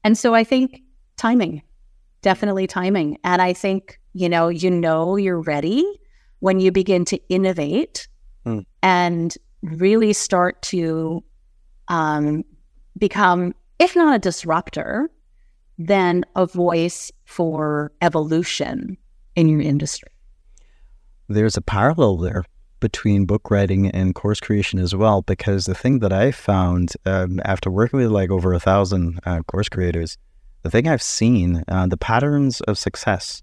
[0.04, 0.82] And so I think
[1.16, 1.62] timing,
[2.22, 3.18] definitely timing.
[3.24, 5.84] And I think, you know, you know you're ready
[6.40, 8.08] when you begin to innovate
[8.44, 8.64] mm.
[8.82, 11.22] and really start to
[11.88, 12.44] um,
[12.98, 15.10] become, if not a disruptor,
[15.78, 18.96] then a voice for evolution
[19.34, 20.10] in your industry
[21.28, 22.44] there's a parallel there
[22.80, 25.22] between book writing and course creation as well.
[25.22, 29.42] Because the thing that I found um, after working with like over a thousand uh,
[29.42, 30.16] course creators,
[30.62, 33.42] the thing I've seen, uh, the patterns of success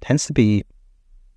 [0.00, 0.64] tends to be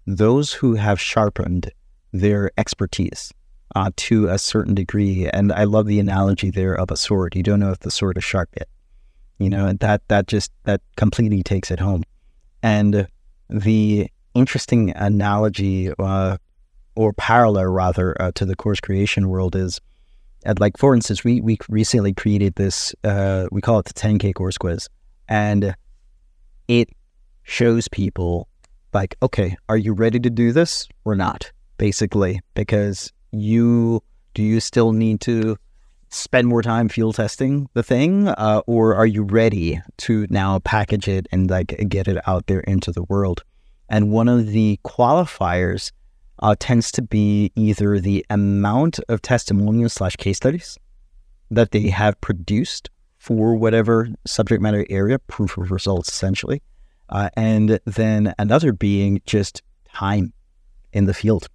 [0.05, 1.71] those who have sharpened
[2.11, 3.33] their expertise
[3.75, 5.27] uh, to a certain degree.
[5.27, 7.35] And I love the analogy there of a sword.
[7.35, 8.67] You don't know if the sword is sharp yet.
[9.37, 12.03] You know, that that just that completely takes it home.
[12.63, 13.07] And
[13.49, 16.37] the interesting analogy uh,
[16.95, 19.79] or parallel rather uh, to the course creation world is
[20.59, 24.57] like for instance we we recently created this uh, we call it the 10k course
[24.57, 24.87] quiz
[25.27, 25.75] and
[26.67, 26.89] it
[27.43, 28.47] shows people
[28.93, 32.41] like okay are you ready to do this or not basically?
[32.53, 34.03] Because you
[34.33, 35.57] do you still need to
[36.09, 41.07] spend more time fuel testing the thing uh, or are you ready to now package
[41.07, 43.43] it and like get it out there into the world?
[43.89, 45.91] And one of the qualifiers
[46.39, 50.77] uh, tends to be either the amount of testimonials slash case studies
[51.49, 52.89] that they have produced
[53.27, 56.61] for whatever subject matter area, proof of results essentially.
[57.09, 59.61] Uh, and then another being just
[59.93, 60.31] time
[60.93, 61.49] in the field,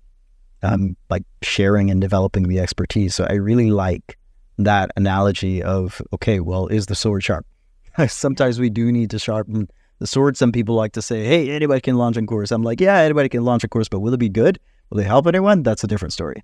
[0.62, 3.14] um, like sharing and developing the expertise.
[3.14, 4.18] So I really like
[4.58, 7.46] that analogy of okay, well, is the sword sharp?
[8.06, 9.66] Sometimes we do need to sharpen
[9.98, 12.50] the sword, some people like to say, hey, anybody can launch a course.
[12.50, 14.58] I'm like, yeah, anybody can launch a course, but will it be good?
[14.90, 15.62] Will it help anyone?
[15.62, 16.42] That's a different story.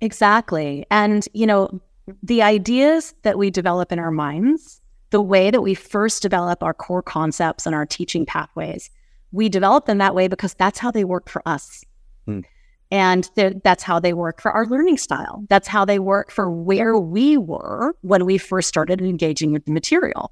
[0.00, 0.84] Exactly.
[0.90, 1.80] And, you know,
[2.22, 6.74] the ideas that we develop in our minds, the way that we first develop our
[6.74, 8.90] core concepts and our teaching pathways,
[9.30, 11.84] we develop them that way because that's how they work for us.
[12.26, 12.40] Hmm.
[12.90, 13.30] And
[13.64, 15.44] that's how they work for our learning style.
[15.48, 19.72] That's how they work for where we were when we first started engaging with the
[19.72, 20.30] material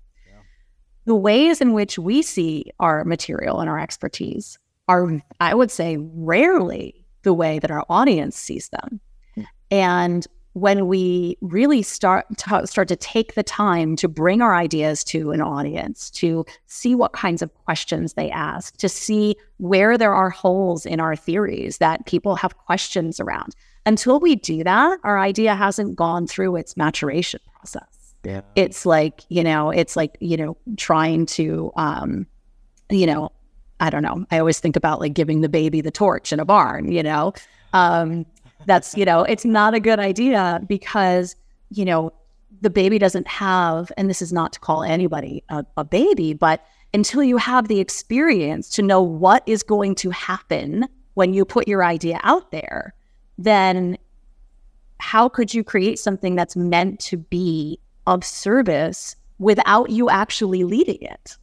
[1.07, 4.59] the ways in which we see our material and our expertise
[4.89, 9.01] are, I would say, rarely the way that our audience sees them.
[9.35, 9.43] Hmm.
[9.70, 15.05] And when we really start to, start to take the time to bring our ideas
[15.05, 20.15] to an audience, to see what kinds of questions they ask, to see where there
[20.15, 23.55] are holes in our theories that people have questions around.
[23.87, 28.15] Until we do that, our idea hasn't gone through its maturation process.
[28.25, 28.43] Yeah.
[28.57, 32.27] It's like, you know, it's like, you know, trying to um,
[32.91, 33.33] you know,
[33.79, 34.27] I don't know.
[34.31, 37.33] I always think about like giving the baby the torch in a barn, you know.
[37.73, 38.27] Um,
[38.67, 41.37] that's, you know, it's not a good idea because,
[41.71, 42.13] you know,
[42.61, 46.65] the baby doesn't have, and this is not to call anybody a, a baby, but
[46.93, 51.69] until you have the experience to know what is going to happen when you put
[51.69, 52.95] your idea out there,
[53.39, 53.97] then
[54.99, 61.01] how could you create something that's meant to be of service without you actually leading
[61.01, 61.37] it?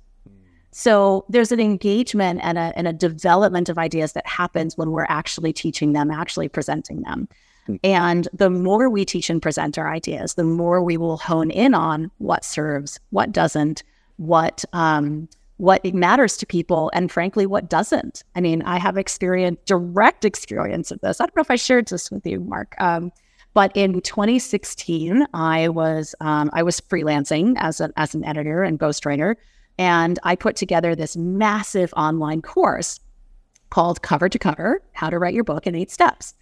[0.77, 5.07] So there's an engagement and a, and a development of ideas that happens when we're
[5.09, 7.27] actually teaching them, actually presenting them.
[7.65, 7.75] Hmm.
[7.83, 11.73] And the more we teach and present our ideas, the more we will hone in
[11.73, 13.81] on what serves, what doesn't,
[14.17, 18.23] what um, what matters to people, and frankly, what doesn't.
[18.35, 21.19] I mean, I have experience, direct experience of this.
[21.19, 22.75] I don't know if I shared this with you, Mark.
[22.79, 23.11] Um,
[23.55, 28.79] but in 2016, I was um, I was freelancing as an as an editor and
[28.79, 29.37] ghostwriter
[29.77, 32.99] and I put together this massive online course
[33.69, 36.33] called Cover to Cover How to Write Your Book in Eight Steps.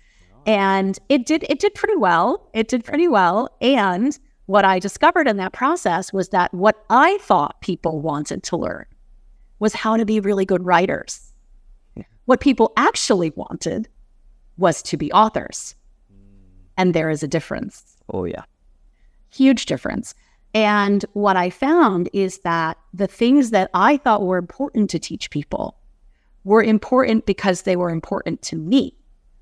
[0.45, 2.49] And it did it did pretty well.
[2.53, 3.49] It did pretty well.
[3.61, 8.57] And what I discovered in that process was that what I thought people wanted to
[8.57, 8.85] learn
[9.59, 11.33] was how to be really good writers.
[12.25, 13.87] What people actually wanted
[14.57, 15.75] was to be authors.
[16.11, 16.17] Mm.
[16.77, 17.97] And there is a difference.
[18.11, 18.43] Oh, yeah.
[19.31, 20.15] Huge difference.
[20.55, 25.29] And what I found is that the things that I thought were important to teach
[25.29, 25.77] people
[26.45, 28.95] were important because they were important to me,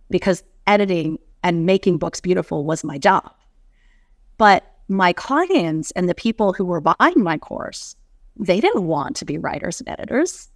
[0.09, 3.31] because editing and making books beautiful was my job.
[4.39, 7.95] But my clients and the people who were buying my course,
[8.35, 10.49] they didn't want to be writers and editors.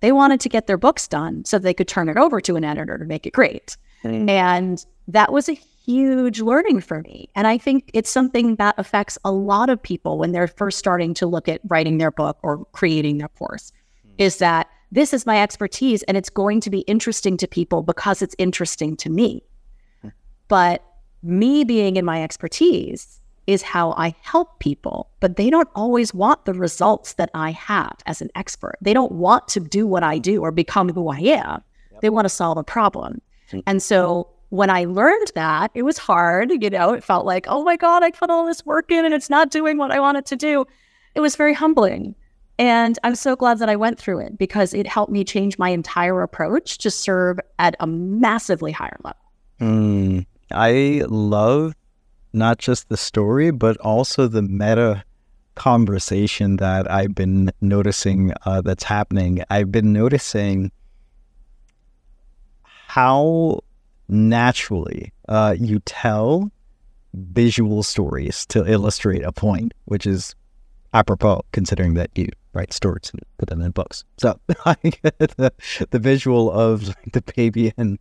[0.00, 2.64] They wanted to get their books done so they could turn it over to an
[2.64, 3.76] editor to make it great.
[4.04, 4.28] Mm-hmm.
[4.30, 5.58] And that was a
[5.88, 7.30] huge learning for me.
[7.34, 11.14] And I think it's something that affects a lot of people when they're first starting
[11.14, 13.72] to look at writing their book or creating their course
[14.06, 14.10] mm.
[14.18, 18.20] is that this is my expertise and it's going to be interesting to people because
[18.20, 19.42] it's interesting to me.
[20.04, 20.12] Mm.
[20.48, 20.84] But
[21.22, 26.44] me being in my expertise is how I help people, but they don't always want
[26.44, 28.76] the results that I have as an expert.
[28.82, 31.62] They don't want to do what I do or become who I am.
[31.92, 32.00] Yep.
[32.02, 33.22] They want to solve a problem.
[33.66, 36.50] And so when I learned that, it was hard.
[36.50, 39.14] You know, it felt like, oh my God, I put all this work in and
[39.14, 40.66] it's not doing what I want it to do.
[41.14, 42.14] It was very humbling.
[42.58, 45.68] And I'm so glad that I went through it because it helped me change my
[45.68, 49.20] entire approach to serve at a massively higher level.
[49.60, 51.74] Mm, I love
[52.32, 55.04] not just the story, but also the meta
[55.54, 59.42] conversation that I've been noticing uh, that's happening.
[59.50, 60.72] I've been noticing
[62.86, 63.60] how
[64.08, 66.50] naturally uh, you tell
[67.14, 70.34] visual stories to illustrate a point, which is
[70.94, 74.04] apropos considering that you write stories and put them in books.
[74.18, 75.52] So the,
[75.90, 77.98] the visual of the baby in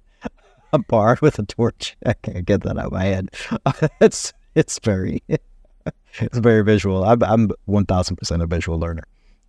[0.73, 3.29] a bar with a torch, I can't get that out of my head.
[4.01, 7.03] it's it's very it's very visual.
[7.03, 9.03] I'm I'm one thousand percent a visual learner,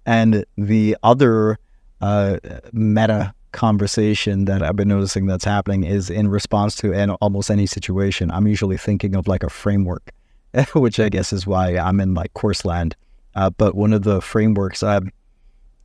[0.06, 1.58] and the other
[2.00, 2.38] uh,
[2.72, 7.66] meta conversation that I've been noticing that's happening is in response to an, almost any
[7.66, 8.30] situation.
[8.30, 10.12] I'm usually thinking of like a framework,
[10.74, 12.96] which I guess is why I'm in like course land.
[13.34, 15.10] Uh, but one of the frameworks um,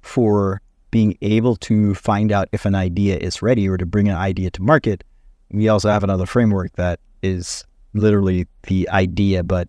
[0.01, 0.61] for
[0.91, 4.49] being able to find out if an idea is ready or to bring an idea
[4.51, 5.03] to market,
[5.51, 9.68] we also have another framework that is literally the idea, but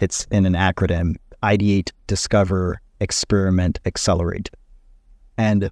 [0.00, 4.50] it's in an acronym ideate, discover, experiment, accelerate.
[5.38, 5.70] And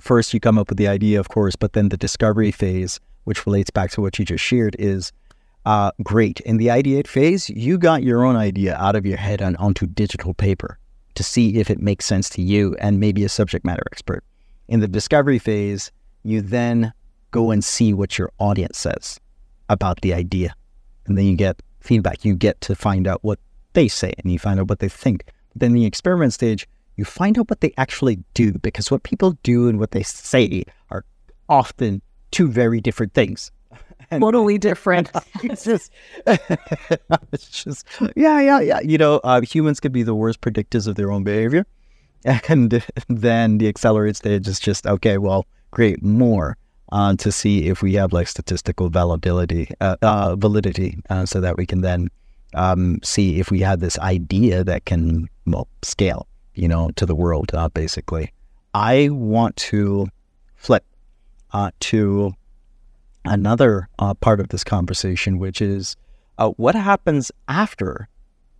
[0.00, 3.46] first you come up with the idea, of course, but then the discovery phase, which
[3.46, 5.12] relates back to what you just shared, is
[5.64, 6.40] uh, great.
[6.40, 9.86] In the ideate phase, you got your own idea out of your head and onto
[9.86, 10.78] digital paper
[11.14, 14.24] to see if it makes sense to you and maybe a subject matter expert.
[14.68, 15.92] In the discovery phase,
[16.24, 16.92] you then
[17.30, 19.20] go and see what your audience says
[19.68, 20.54] about the idea.
[21.06, 22.24] And then you get feedback.
[22.24, 23.38] You get to find out what
[23.72, 25.24] they say and you find out what they think.
[25.54, 26.66] Then the experiment stage,
[26.96, 30.64] you find out what they actually do because what people do and what they say
[30.90, 31.04] are
[31.48, 33.50] often two very different things.
[34.10, 35.10] And totally different.
[35.42, 35.90] it's just,
[36.26, 38.80] it's just, yeah, yeah, yeah.
[38.80, 41.64] You know, uh, humans can be the worst predictors of their own behavior.
[42.46, 46.58] And then the accelerate stage is just, okay, well, great, more
[46.92, 51.56] uh, to see if we have like statistical validity, uh, uh, validity, uh, so that
[51.56, 52.08] we can then
[52.54, 57.14] um, see if we have this idea that can well, scale, you know, to the
[57.14, 58.32] world, uh, basically.
[58.74, 60.08] I want to
[60.56, 60.84] flip
[61.52, 62.32] uh, to
[63.24, 63.88] another
[64.20, 65.96] part of this conversation, which is
[66.56, 68.08] what happens after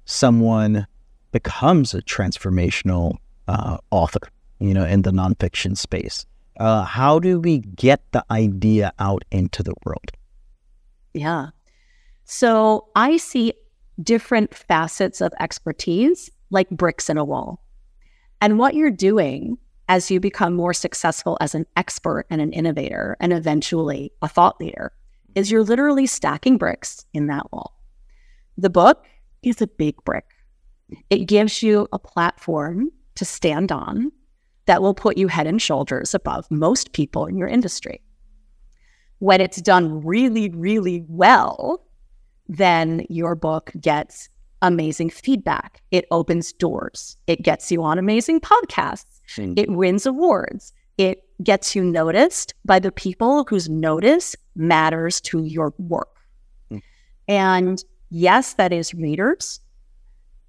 [0.05, 0.86] someone
[1.32, 3.16] becomes a transformational
[3.90, 4.20] author,
[4.61, 6.26] you know, in the nonfiction space
[6.59, 10.12] uh, how do we get the idea out into the world?
[11.14, 11.49] Yeah.
[12.24, 13.55] So I see
[14.03, 17.61] different facets of expertise like bricks in a wall.
[18.43, 19.57] And what you're doing
[19.88, 24.61] as you become more successful as an expert and an innovator and eventually a thought
[24.61, 24.93] leader
[25.36, 27.78] is you're literally stacking bricks in that wall.
[28.59, 29.07] The book
[29.45, 30.26] is a big brick.
[31.09, 34.11] It gives you a platform to stand on
[34.66, 38.03] that will put you head and shoulders above most people in your industry.
[39.20, 41.86] When it's done really, really well,
[42.49, 44.28] then your book gets
[44.62, 45.82] amazing feedback.
[45.90, 47.16] It opens doors.
[47.26, 49.20] It gets you on amazing podcasts.
[49.56, 50.72] It wins awards.
[50.98, 56.16] It gets you noticed by the people whose notice matters to your work.
[56.70, 56.82] Mm.
[57.28, 59.60] And yes, that is readers.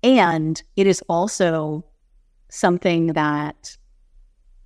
[0.03, 1.85] And it is also
[2.49, 3.77] something that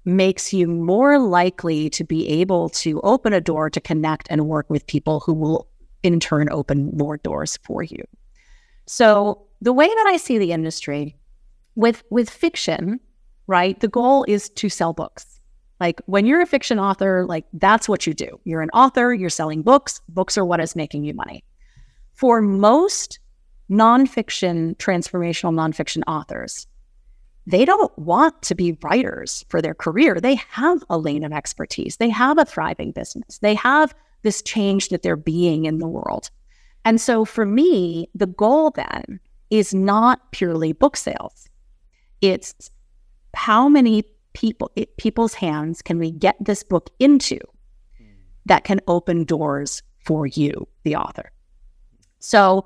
[0.04, 4.70] makes you more likely to be able to open a door to connect and work
[4.70, 5.68] with people who will
[6.04, 8.04] in turn open more doors for you.
[8.88, 11.18] So the way that I see the industry
[11.76, 13.00] with with fiction,
[13.46, 13.80] right?
[13.80, 15.40] The goal is to sell books.
[15.80, 18.40] Like when you're a fiction author, like that's what you do.
[18.46, 20.02] You're an author, you're selling books.
[20.10, 21.44] Books are what is making you money.
[22.14, 23.20] For most
[23.70, 26.66] nonfiction, transformational nonfiction authors,
[27.46, 30.20] they don't want to be writers for their career.
[30.20, 34.90] They have a lane of expertise, they have a thriving business, they have this change
[34.90, 36.32] that they're being in the world.
[36.88, 39.20] And so for me, the goal then
[39.50, 41.50] is not purely book sales.
[42.22, 42.72] It's
[43.34, 47.40] how many people it, people's hands can we get this book into
[48.46, 51.30] that can open doors for you, the author.
[52.20, 52.64] So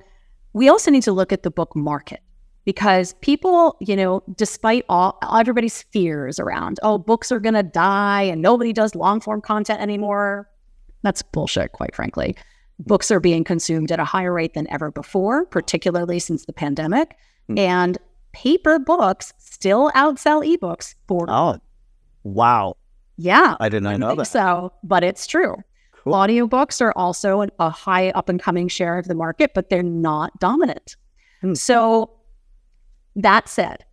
[0.53, 2.19] we also need to look at the book market
[2.63, 8.21] because people, you know, despite all everybody's fears around, oh, books are going to die
[8.21, 10.47] and nobody does long form content anymore.
[11.01, 12.35] That's bullshit, quite frankly.
[12.87, 17.15] Books are being consumed at a higher rate than ever before, particularly since the pandemic.
[17.49, 17.59] Mm.
[17.59, 17.97] And
[18.31, 21.25] paper books still outsell ebooks for.
[21.29, 21.57] Oh,
[22.23, 22.75] wow.
[23.17, 23.55] Yeah.
[23.59, 24.25] I did not know that.
[24.25, 25.55] So, but it's true.
[25.91, 26.13] Cool.
[26.13, 30.37] Audiobooks are also a high up and coming share of the market, but they're not
[30.39, 30.95] dominant.
[31.41, 31.53] Hmm.
[31.53, 32.11] So
[33.15, 33.85] that said,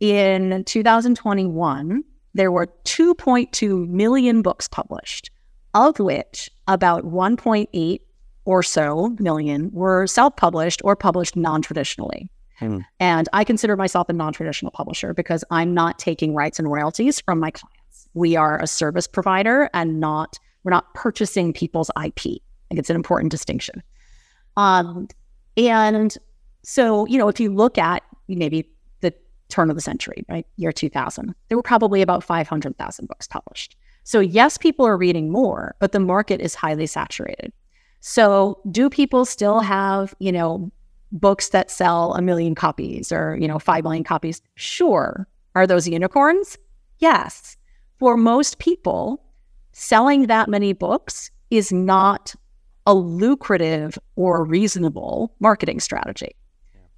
[0.00, 2.04] in 2021,
[2.34, 5.30] there were 2.2 million books published,
[5.74, 8.00] of which about 1.8
[8.44, 12.28] or so million were self published or published non traditionally.
[12.58, 12.78] Hmm.
[13.00, 17.20] And I consider myself a non traditional publisher because I'm not taking rights and royalties
[17.20, 18.08] from my clients.
[18.14, 22.20] We are a service provider and not, we're not purchasing people's IP.
[22.26, 23.82] I think it's an important distinction.
[24.56, 25.08] Um,
[25.56, 26.16] and
[26.62, 28.68] so, you know, if you look at maybe
[29.00, 29.14] the
[29.48, 30.46] turn of the century, right?
[30.56, 31.34] Year 2000.
[31.48, 33.76] There were probably about 500,000 books published.
[34.04, 37.52] So, yes, people are reading more, but the market is highly saturated.
[38.00, 40.72] So, do people still have, you know,
[41.12, 44.42] books that sell a million copies or, you know, 5 million copies?
[44.56, 45.28] Sure.
[45.54, 46.58] Are those unicorns?
[46.98, 47.56] Yes.
[47.98, 49.22] For most people,
[49.72, 52.34] selling that many books is not
[52.86, 56.34] a lucrative or reasonable marketing strategy.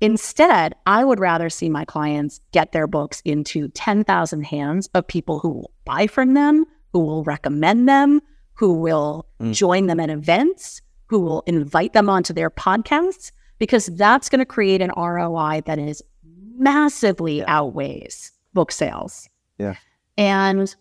[0.01, 5.39] Instead, I would rather see my clients get their books into 10,000 hands of people
[5.39, 6.65] who will buy from them,
[6.95, 8.23] who will recommend them,
[8.53, 9.53] who will mm.
[9.53, 14.47] join them at events, who will invite them onto their podcasts, because that's going to
[14.47, 16.05] create an ROI that is
[16.57, 17.45] massively yeah.
[17.49, 19.29] outweighs book sales.
[19.59, 19.75] Yeah.
[20.17, 20.73] And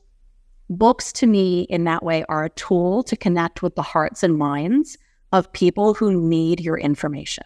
[0.69, 4.37] books to me in that way are a tool to connect with the hearts and
[4.37, 4.99] minds
[5.31, 7.43] of people who need your information.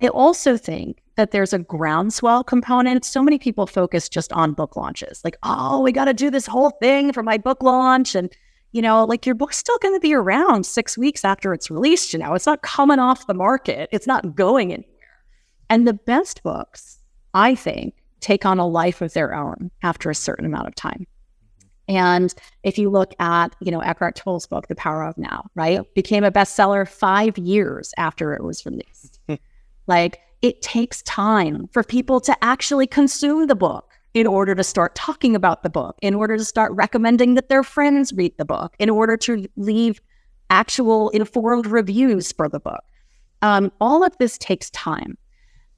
[0.00, 3.04] I also think that there's a groundswell component.
[3.04, 6.46] So many people focus just on book launches, like, oh, we got to do this
[6.46, 8.14] whole thing for my book launch.
[8.14, 8.32] And,
[8.72, 12.14] you know, like your book's still going to be around six weeks after it's released.
[12.14, 14.88] You know, it's not coming off the market, it's not going anywhere.
[15.68, 16.98] And the best books,
[17.34, 21.06] I think, take on a life of their own after a certain amount of time.
[21.86, 25.82] And if you look at, you know, Eckhart Tolle's book, The Power of Now, right?
[25.94, 29.20] Became a bestseller five years after it was released.
[29.86, 34.94] Like it takes time for people to actually consume the book, in order to start
[34.94, 38.74] talking about the book, in order to start recommending that their friends read the book,
[38.78, 40.00] in order to leave
[40.50, 42.82] actual informed reviews for the book.
[43.42, 45.16] Um, all of this takes time.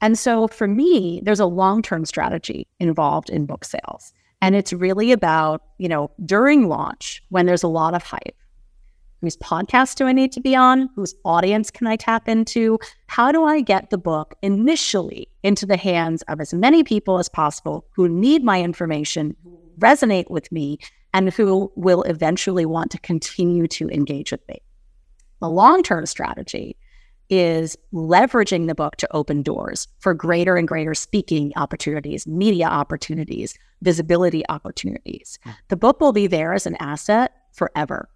[0.01, 4.13] And so for me, there's a long term strategy involved in book sales.
[4.41, 8.35] And it's really about, you know, during launch, when there's a lot of hype,
[9.23, 10.89] whose podcast do I need to be on?
[10.97, 12.77] Whose audience can I tap into?
[13.07, 17.29] How do I get the book initially into the hands of as many people as
[17.29, 19.33] possible who need my information,
[19.79, 20.77] resonate with me,
[21.13, 24.61] and who will eventually want to continue to engage with me?
[25.39, 26.75] The long term strategy
[27.29, 33.57] is leveraging the book to open doors for greater and greater speaking opportunities, media opportunities,
[33.81, 35.39] visibility opportunities.
[35.43, 35.51] Hmm.
[35.69, 38.09] The book will be there as an asset forever.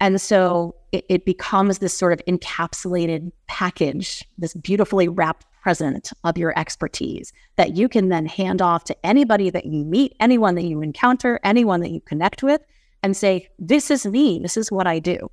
[0.00, 6.38] And so it, it, becomes this sort of encapsulated package, this beautifully wrapped present of
[6.38, 10.64] your expertise that you can then hand off to anybody that you meet, anyone that
[10.64, 12.60] you encounter, anyone that you connect with,
[13.02, 14.38] and say, This is me.
[14.40, 15.30] This is what I do.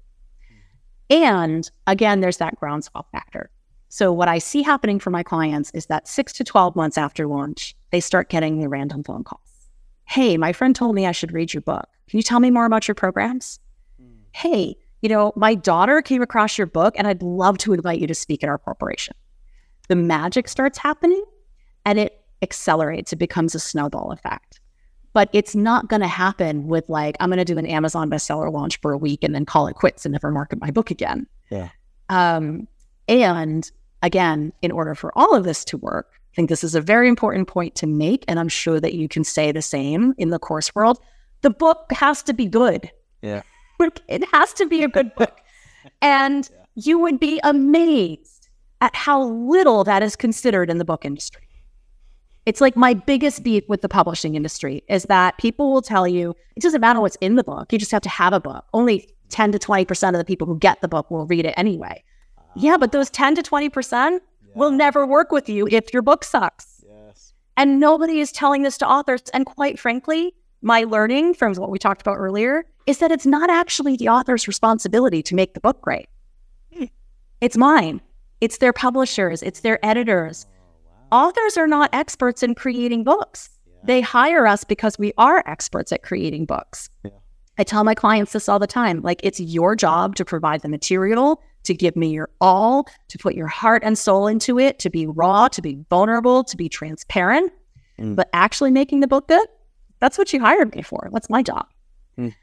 [1.09, 3.49] And again, there's that groundswell factor.
[3.89, 7.28] So, what I see happening for my clients is that six to 12 months after
[7.28, 9.41] launch, they start getting the random phone calls.
[10.05, 11.88] Hey, my friend told me I should read your book.
[12.09, 13.59] Can you tell me more about your programs?
[14.36, 18.07] Hey, you know, my daughter came across your book and I'd love to invite you
[18.07, 19.15] to speak at our corporation.
[19.88, 21.23] The magic starts happening
[21.86, 23.13] and it accelerates.
[23.13, 24.59] It becomes a snowball effect.
[25.13, 28.51] But it's not going to happen with like i'm going to do an amazon bestseller
[28.51, 31.27] launch for a week and then call it quits and never market my book again.
[31.49, 31.69] Yeah.
[32.09, 32.67] Um,
[33.07, 33.71] and
[34.01, 37.07] again in order for all of this to work i think this is a very
[37.07, 40.39] important point to make and i'm sure that you can say the same in the
[40.39, 40.99] course world.
[41.41, 42.91] The book has to be good.
[43.21, 43.43] Yeah
[43.80, 45.39] it has to be a good book
[46.01, 46.65] and yeah.
[46.76, 48.49] you would be amazed
[48.82, 51.45] at how little that is considered in the book industry
[52.45, 56.36] it's like my biggest beef with the publishing industry is that people will tell you
[56.55, 57.73] it doesn't matter what's in the book.
[57.73, 58.65] You just have to have a book.
[58.73, 62.03] Only 10 to 20% of the people who get the book will read it anyway.
[62.38, 64.19] Uh, yeah, but those 10 to 20% yeah.
[64.53, 66.84] will never work with you if your book sucks.
[66.88, 67.34] Yes.
[67.57, 69.23] And nobody is telling this to authors.
[69.34, 70.36] And quite frankly,
[70.66, 74.47] my learning from what we talked about earlier is that it's not actually the author's
[74.47, 76.07] responsibility to make the book great.
[76.76, 76.86] Hmm.
[77.39, 78.01] It's mine.
[78.41, 80.45] It's their publishers, it's their editors,
[81.11, 83.49] authors are not experts in creating books.
[83.66, 83.74] Yeah.
[83.86, 86.89] They hire us because we are experts at creating books.
[87.03, 87.11] Yeah.
[87.57, 90.68] I tell my clients this all the time like, it's your job to provide the
[90.68, 94.89] material, to give me your all, to put your heart and soul into it, to
[94.89, 97.51] be raw, to be vulnerable, to be transparent.
[97.99, 98.16] Mm.
[98.16, 99.47] But actually making the book good,
[100.00, 101.08] that's what you hired me for.
[101.10, 101.68] What's my job.
[102.18, 102.34] Mm.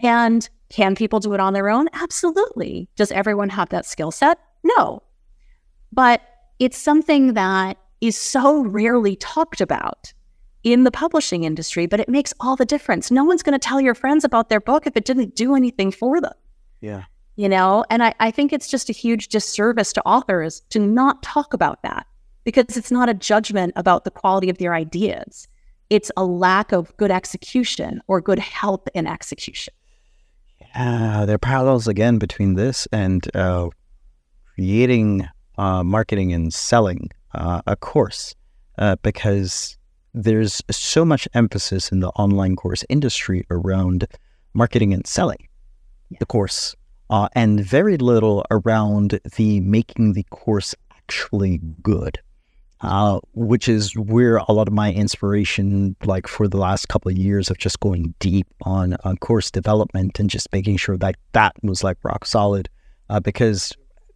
[0.00, 1.88] And can people do it on their own?
[1.92, 2.88] Absolutely.
[2.96, 4.38] Does everyone have that skill set?
[4.64, 5.02] No.
[5.92, 6.22] But
[6.58, 10.12] it's something that is so rarely talked about
[10.64, 13.10] in the publishing industry, but it makes all the difference.
[13.10, 15.90] No one's going to tell your friends about their book if it didn't do anything
[15.90, 16.32] for them.
[16.80, 17.04] Yeah.
[17.36, 21.22] You know, and I, I think it's just a huge disservice to authors to not
[21.22, 22.06] talk about that
[22.44, 25.48] because it's not a judgment about the quality of their ideas.
[25.92, 29.74] It's a lack of good execution or good help in execution.
[30.58, 33.68] Yeah, there are parallels again between this and uh,
[34.54, 35.28] creating
[35.58, 38.34] uh, marketing and selling uh, a course
[38.78, 39.76] uh, because
[40.14, 44.06] there's so much emphasis in the online course industry around
[44.54, 45.46] marketing and selling
[46.08, 46.16] yeah.
[46.20, 46.74] the course,
[47.10, 52.18] uh, and very little around the making the course actually good.
[52.82, 57.16] Uh, which is where a lot of my inspiration, like for the last couple of
[57.16, 61.54] years of just going deep on, on course development and just making sure that that
[61.62, 62.68] was like rock solid.
[63.08, 63.72] Uh, because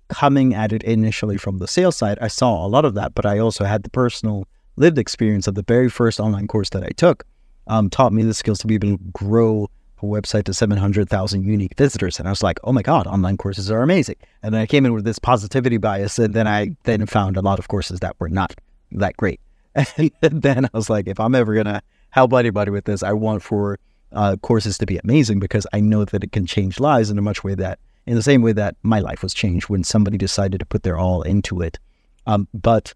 [0.08, 3.24] coming at it initially from the sales side, I saw a lot of that, but
[3.24, 6.90] I also had the personal lived experience of the very first online course that I
[6.90, 7.24] took,
[7.68, 9.68] um, taught me the skills to be able to grow
[10.02, 12.18] website to 700,000 unique visitors.
[12.18, 14.16] And I was like, oh my God, online courses are amazing.
[14.42, 17.58] And I came in with this positivity bias, and then I then found a lot
[17.58, 18.54] of courses that were not
[18.92, 19.40] that great.
[20.22, 23.12] And then I was like, if I'm ever going to help anybody with this, I
[23.12, 23.78] want for
[24.12, 27.22] uh, courses to be amazing because I know that it can change lives in a
[27.22, 30.60] much way that in the same way that my life was changed when somebody decided
[30.60, 31.78] to put their all into it.
[32.26, 32.94] Um, but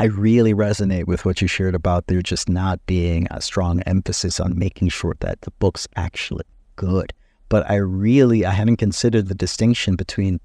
[0.00, 4.40] I really resonate with what you shared about there just not being a strong emphasis
[4.40, 6.46] on making sure that the book's actually
[6.76, 7.12] good.
[7.50, 10.40] But I really I haven't considered the distinction between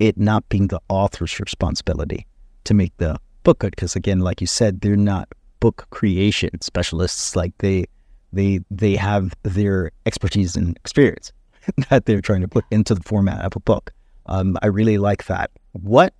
[0.00, 2.26] it not being the author's responsibility
[2.64, 3.76] to make the book good.
[3.76, 5.28] Because again, like you said, they're not
[5.60, 7.36] book creation specialists.
[7.36, 7.86] Like they
[8.32, 11.32] they they have their expertise and experience.
[11.90, 13.92] that they're trying to put into the format of a book.
[14.26, 15.52] Um, I really like that.
[15.74, 16.12] What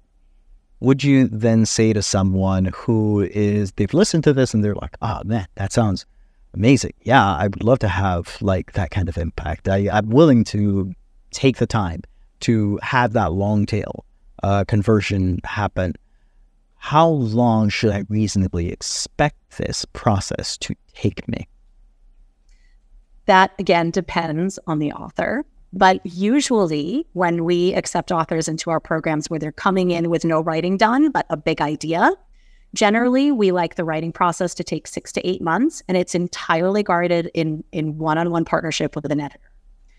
[0.80, 4.96] would you then say to someone who is they've listened to this and they're like,
[5.02, 6.04] oh man, that sounds
[6.54, 6.92] amazing.
[7.02, 9.68] Yeah, I would love to have like that kind of impact.
[9.68, 10.94] I, I'm willing to
[11.30, 12.02] take the time
[12.40, 14.04] to have that long tail
[14.42, 15.94] uh, conversion happen.
[16.76, 21.48] How long should I reasonably expect this process to take me?
[23.24, 25.44] That again depends on the author.
[25.72, 30.40] But usually, when we accept authors into our programs where they're coming in with no
[30.40, 32.12] writing done, but a big idea,
[32.74, 36.82] generally we like the writing process to take six to eight months, and it's entirely
[36.82, 39.50] guarded in in one on one partnership with an editor.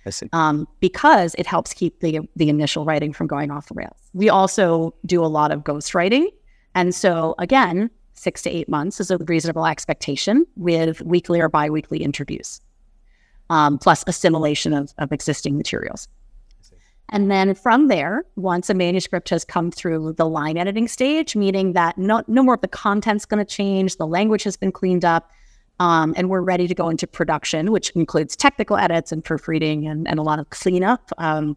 [0.05, 3.97] I Um, because it helps keep the the initial writing from going off the rails.
[4.13, 6.27] We also do a lot of ghostwriting,
[6.75, 11.99] and so again, six to eight months is a reasonable expectation with weekly or biweekly
[11.99, 12.61] interviews
[13.49, 16.07] um, plus assimilation of, of existing materials.
[17.09, 21.73] And then from there, once a manuscript has come through the line editing stage, meaning
[21.73, 25.05] that no, no more of the content's going to change, the language has been cleaned
[25.05, 25.31] up,
[25.79, 30.07] um, and we're ready to go into production, which includes technical edits and proofreading and,
[30.07, 31.11] and a lot of cleanup.
[31.17, 31.55] Um,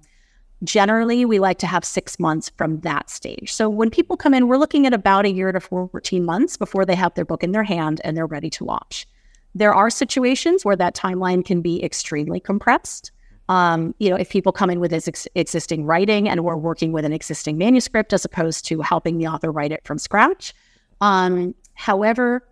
[0.62, 3.52] generally, we like to have six months from that stage.
[3.52, 6.84] So when people come in, we're looking at about a year to 14 months before
[6.84, 9.08] they have their book in their hand and they're ready to launch.
[9.54, 13.12] There are situations where that timeline can be extremely compressed.
[13.48, 17.04] Um, you know, if people come in with ex- existing writing and we're working with
[17.04, 20.54] an existing manuscript as opposed to helping the author write it from scratch.
[21.00, 22.46] Um, however,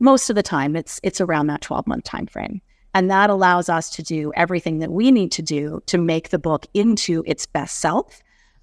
[0.00, 2.60] most of the time it's it's around that 12 month time frame.
[2.92, 6.38] And that allows us to do everything that we need to do to make the
[6.38, 8.20] book into its best self.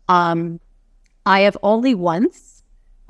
[0.08, 0.60] Um,
[1.26, 2.51] I have only once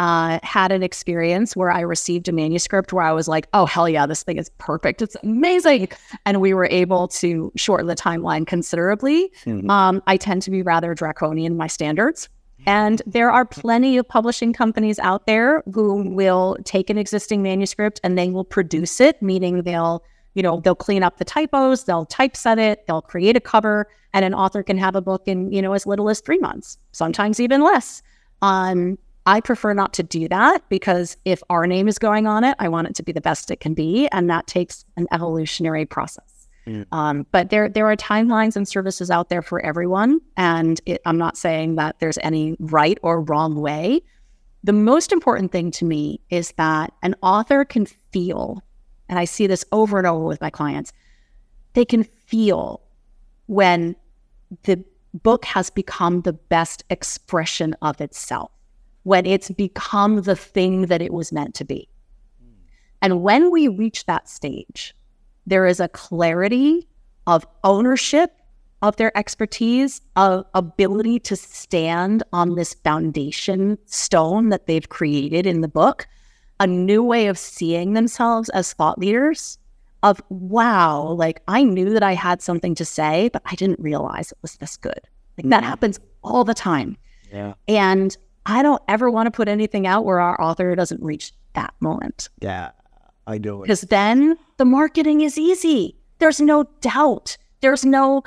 [0.01, 3.87] uh, had an experience where I received a manuscript where I was like, oh, hell
[3.87, 4.99] yeah, this thing is perfect.
[5.03, 5.89] It's amazing.
[6.25, 9.31] And we were able to shorten the timeline considerably.
[9.45, 9.69] Mm-hmm.
[9.69, 12.29] Um, I tend to be rather draconian in my standards.
[12.65, 17.99] And there are plenty of publishing companies out there who will take an existing manuscript
[18.03, 22.07] and they will produce it, meaning they'll, you know, they'll clean up the typos, they'll
[22.07, 25.61] typeset it, they'll create a cover, and an author can have a book in, you
[25.61, 28.01] know, as little as three months, sometimes even less.
[28.41, 32.55] Um, I prefer not to do that because if our name is going on it,
[32.59, 35.85] I want it to be the best it can be, and that takes an evolutionary
[35.85, 36.47] process.
[36.65, 36.85] Mm.
[36.91, 41.17] Um, but there, there are timelines and services out there for everyone, and it, I'm
[41.17, 44.01] not saying that there's any right or wrong way.
[44.63, 48.63] The most important thing to me is that an author can feel,
[49.07, 50.93] and I see this over and over with my clients,
[51.73, 52.81] they can feel
[53.45, 53.95] when
[54.63, 58.51] the book has become the best expression of itself
[59.03, 61.87] when it's become the thing that it was meant to be.
[63.01, 64.95] And when we reach that stage,
[65.47, 66.87] there is a clarity
[67.25, 68.31] of ownership
[68.81, 75.61] of their expertise, of ability to stand on this foundation stone that they've created in
[75.61, 76.07] the book,
[76.59, 79.57] a new way of seeing themselves as thought leaders.
[80.03, 84.31] Of wow, like I knew that I had something to say, but I didn't realize
[84.31, 84.99] it was this good.
[85.37, 85.69] Like that mm-hmm.
[85.69, 86.97] happens all the time.
[87.31, 87.53] Yeah.
[87.67, 91.73] And I don't ever want to put anything out where our author doesn't reach that
[91.79, 92.29] moment.
[92.39, 92.71] Yeah,
[93.27, 93.61] I know.
[93.61, 95.95] Because then the marketing is easy.
[96.19, 97.37] There's no doubt.
[97.61, 98.23] There's no,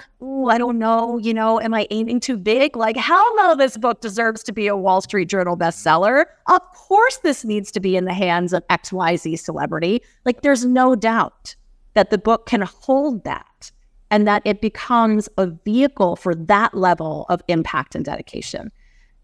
[0.48, 2.76] I don't know, you know, am I aiming too big?
[2.76, 6.26] Like, hell no, this book deserves to be a Wall Street Journal bestseller.
[6.46, 10.02] Of course, this needs to be in the hands of XYZ celebrity.
[10.24, 11.56] Like, there's no doubt
[11.94, 13.72] that the book can hold that
[14.12, 18.70] and that it becomes a vehicle for that level of impact and dedication.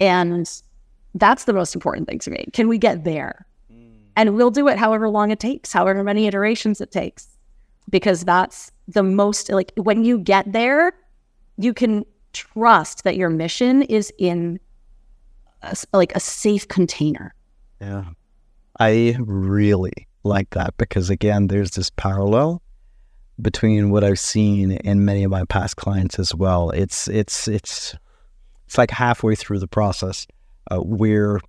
[0.01, 0.51] And
[1.15, 2.47] that's the most important thing to me.
[2.53, 3.47] Can we get there?
[3.73, 3.93] Mm.
[4.17, 7.29] And we'll do it however long it takes, however many iterations it takes,
[7.89, 10.93] because that's the most like when you get there,
[11.57, 14.61] you can trust that your mission is in
[15.63, 17.35] a, like a safe container.
[17.81, 18.05] Yeah.
[18.79, 22.63] I really like that because again, there's this parallel
[23.41, 26.71] between what I've seen in many of my past clients as well.
[26.71, 27.95] It's it's it's
[28.67, 30.27] it's like halfway through the process
[30.71, 31.41] uh, where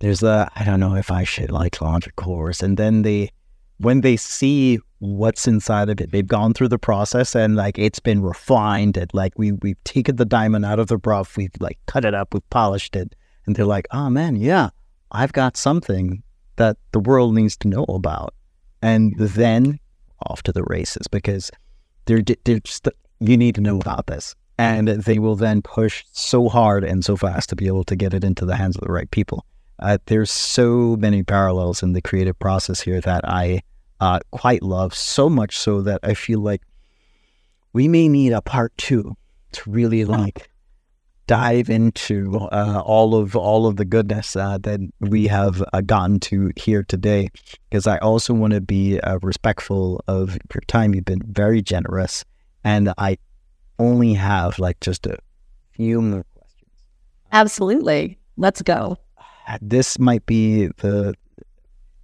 [0.00, 3.30] there's a I don't know if I should like launch a course, and then they
[3.78, 7.98] when they see what's inside of it, they've gone through the process and like it's
[7.98, 8.96] been refined.
[8.96, 12.14] And like we we've taken the diamond out of the rough, we've like cut it
[12.14, 13.14] up, we've polished it,
[13.46, 14.70] and they're like, oh man, yeah,
[15.12, 16.22] I've got something
[16.56, 18.34] that the world needs to know about,
[18.82, 19.78] and then
[20.26, 21.50] off to the races because
[22.04, 22.88] they're they're just
[23.20, 27.16] you need to know about this and they will then push so hard and so
[27.16, 29.46] fast to be able to get it into the hands of the right people.
[29.78, 33.62] Uh, there's so many parallels in the creative process here that I
[34.00, 36.60] uh, quite love, so much so that I feel like
[37.72, 39.16] we may need a part two
[39.52, 40.50] to really like
[41.26, 46.20] dive into uh, all of all of the goodness uh, that we have uh, gotten
[46.20, 47.30] to here today,
[47.70, 50.94] because I also want to be uh, respectful of your time.
[50.94, 52.26] You've been very generous,
[52.62, 53.16] and I
[53.80, 55.18] only have like just a
[55.72, 56.70] few more questions.
[57.32, 58.96] Absolutely, let's go.
[59.60, 61.14] This might be the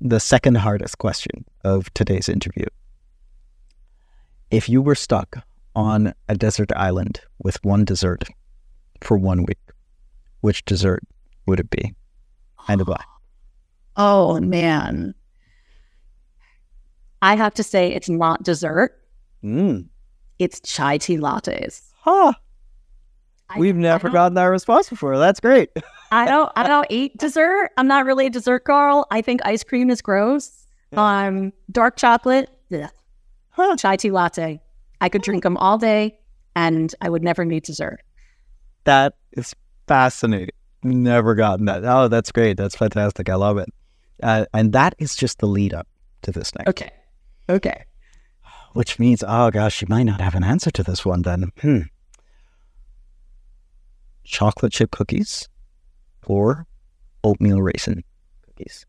[0.01, 2.66] the second hardest question of today's interview.
[4.51, 5.39] If you were stuck
[5.74, 8.24] on a desert island with one dessert
[9.01, 9.59] for one week,
[10.41, 11.03] which dessert
[11.47, 11.95] would it be
[12.68, 13.03] and why?
[13.99, 15.14] Oh, man.
[17.22, 18.93] I have to say, it's not dessert.
[19.43, 19.89] Mm.
[20.39, 21.82] It's chai tea lattes.
[22.01, 22.32] Huh.
[23.49, 25.18] I- We've never gotten that response before.
[25.18, 25.70] That's great.
[26.12, 26.51] I don't.
[26.57, 27.70] I don't eat dessert.
[27.76, 29.07] I'm not really a dessert girl.
[29.11, 30.66] I think ice cream is gross.
[30.97, 32.49] Um, dark chocolate.
[32.72, 32.89] ugh.
[33.51, 33.76] Huh.
[33.76, 34.61] Chai tea latte.
[35.01, 36.18] I could drink them all day,
[36.55, 38.01] and I would never need dessert.
[38.84, 39.55] That is
[39.89, 40.55] fascinating.
[40.82, 41.84] Never gotten that.
[41.84, 42.57] Oh, that's great.
[42.57, 43.28] That's fantastic.
[43.28, 43.68] I love it.
[44.22, 45.87] Uh, and that is just the lead up
[46.22, 46.91] to this next, Okay.
[47.51, 47.84] Okay.
[48.77, 51.51] Which means, oh gosh, you might not have an answer to this one then.
[51.61, 51.81] Hmm.
[54.24, 55.49] Chocolate chip cookies
[56.27, 56.66] or
[57.24, 58.03] oatmeal raisin
[58.43, 58.85] cookies?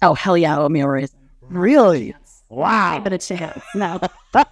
[0.00, 1.18] Oh hell yeah, oatmeal raisin.
[1.42, 2.14] Really?
[2.48, 2.98] Wow.
[2.98, 3.62] Give it a chance.
[3.74, 4.00] No.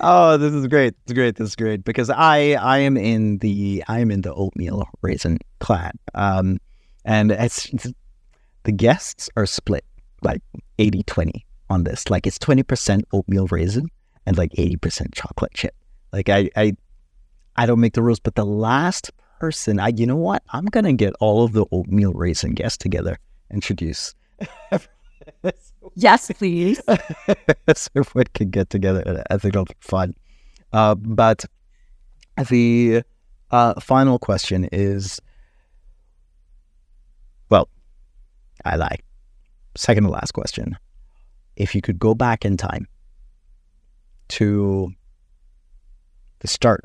[0.00, 0.94] Oh, this is great.
[1.06, 1.34] This is great.
[1.36, 5.38] This is great because I I am in the I am in the oatmeal raisin
[5.58, 5.90] clan.
[6.14, 6.58] Um,
[7.04, 7.92] and it's, it's-
[8.62, 9.84] the guests are split
[10.22, 10.40] like
[10.78, 12.10] 80-20 on this.
[12.10, 13.88] Like it's twenty percent oatmeal raisin
[14.26, 15.74] and like eighty percent chocolate chip.
[16.12, 16.76] Like I I
[17.56, 19.10] I don't make the rules, but the last
[19.40, 20.42] person, I you know what?
[20.50, 23.18] I'm gonna get all of the oatmeal raisin guests together,
[23.50, 24.14] introduce.
[25.94, 26.80] yes, please.
[27.74, 29.24] so everyone can get together.
[29.30, 30.14] I think it'll be fun.
[30.72, 31.44] Uh, but
[32.48, 33.02] the
[33.50, 35.20] uh, final question is
[37.50, 37.68] well,
[38.64, 39.04] I like
[39.76, 40.76] second to last question.
[41.58, 42.86] If you could go back in time
[44.28, 44.92] to
[46.38, 46.84] the start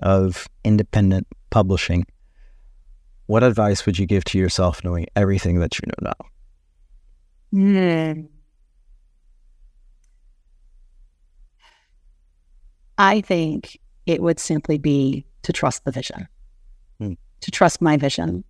[0.00, 2.06] of independent publishing,
[3.26, 6.12] what advice would you give to yourself knowing everything that you know
[7.52, 8.14] now?
[8.14, 8.22] Hmm.
[12.96, 16.26] I think it would simply be to trust the vision,
[16.98, 17.12] Hmm.
[17.42, 18.44] to trust my vision.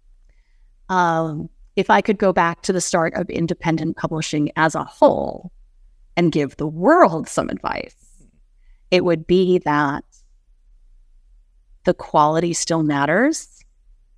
[0.89, 5.53] Um, if I could go back to the start of independent publishing as a whole
[6.17, 7.95] and give the world some advice,
[8.91, 10.03] it would be that
[11.85, 13.65] the quality still matters,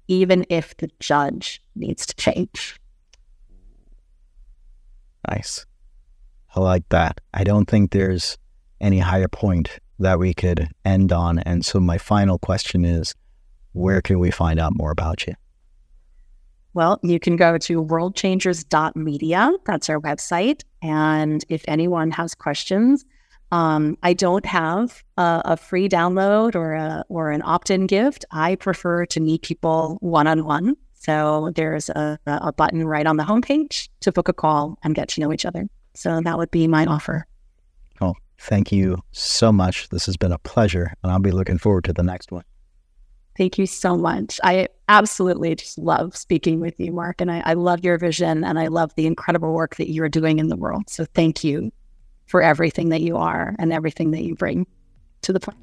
[0.08, 2.80] even if the judge needs to change.
[5.28, 5.66] Nice.
[6.56, 7.20] I like that.
[7.34, 8.38] I don't think there's
[8.80, 11.40] any higher point that we could end on.
[11.40, 13.14] And so my final question is
[13.72, 15.34] where can we find out more about you?
[16.72, 19.52] Well, you can go to worldchangers.media.
[19.64, 20.62] That's our website.
[20.82, 23.04] And if anyone has questions,
[23.52, 28.24] um, I don't have a, a free download or a, or an opt-in gift.
[28.30, 30.76] I prefer to meet people one-on-one.
[30.94, 35.08] So there's a, a button right on the homepage to book a call and get
[35.08, 35.66] to know each other.
[35.94, 37.26] So that would be my offer.
[38.00, 39.88] Oh, thank you so much.
[39.88, 42.44] This has been a pleasure, and I'll be looking forward to the next one.
[43.36, 44.40] Thank you so much.
[44.42, 47.20] I absolutely just love speaking with you, Mark.
[47.20, 50.38] And I, I love your vision and I love the incredible work that you're doing
[50.38, 50.90] in the world.
[50.90, 51.72] So thank you
[52.26, 54.66] for everything that you are and everything that you bring
[55.22, 55.62] to the planet.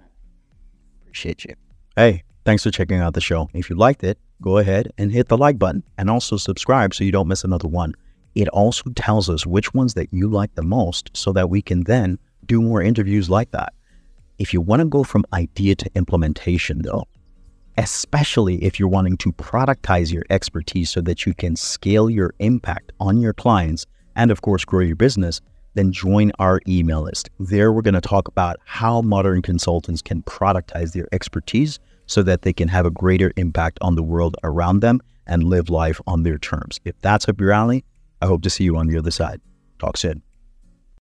[1.01, 1.55] Appreciate you.
[1.95, 3.49] Hey, thanks for checking out the show.
[3.53, 7.03] If you liked it, go ahead and hit the like button and also subscribe so
[7.03, 7.93] you don't miss another one.
[8.35, 11.83] It also tells us which ones that you like the most so that we can
[11.83, 13.73] then do more interviews like that.
[14.37, 17.05] If you want to go from idea to implementation, though,
[17.77, 22.91] especially if you're wanting to productize your expertise so that you can scale your impact
[22.99, 25.41] on your clients and, of course, grow your business,
[25.75, 27.29] then join our email list.
[27.39, 32.41] There, we're going to talk about how modern consultants can productize their expertise so that
[32.41, 36.23] they can have a greater impact on the world around them and live life on
[36.23, 36.79] their terms.
[36.83, 37.85] If that's up your alley,
[38.21, 39.39] I hope to see you on the other side.
[39.77, 40.26] Talk soon.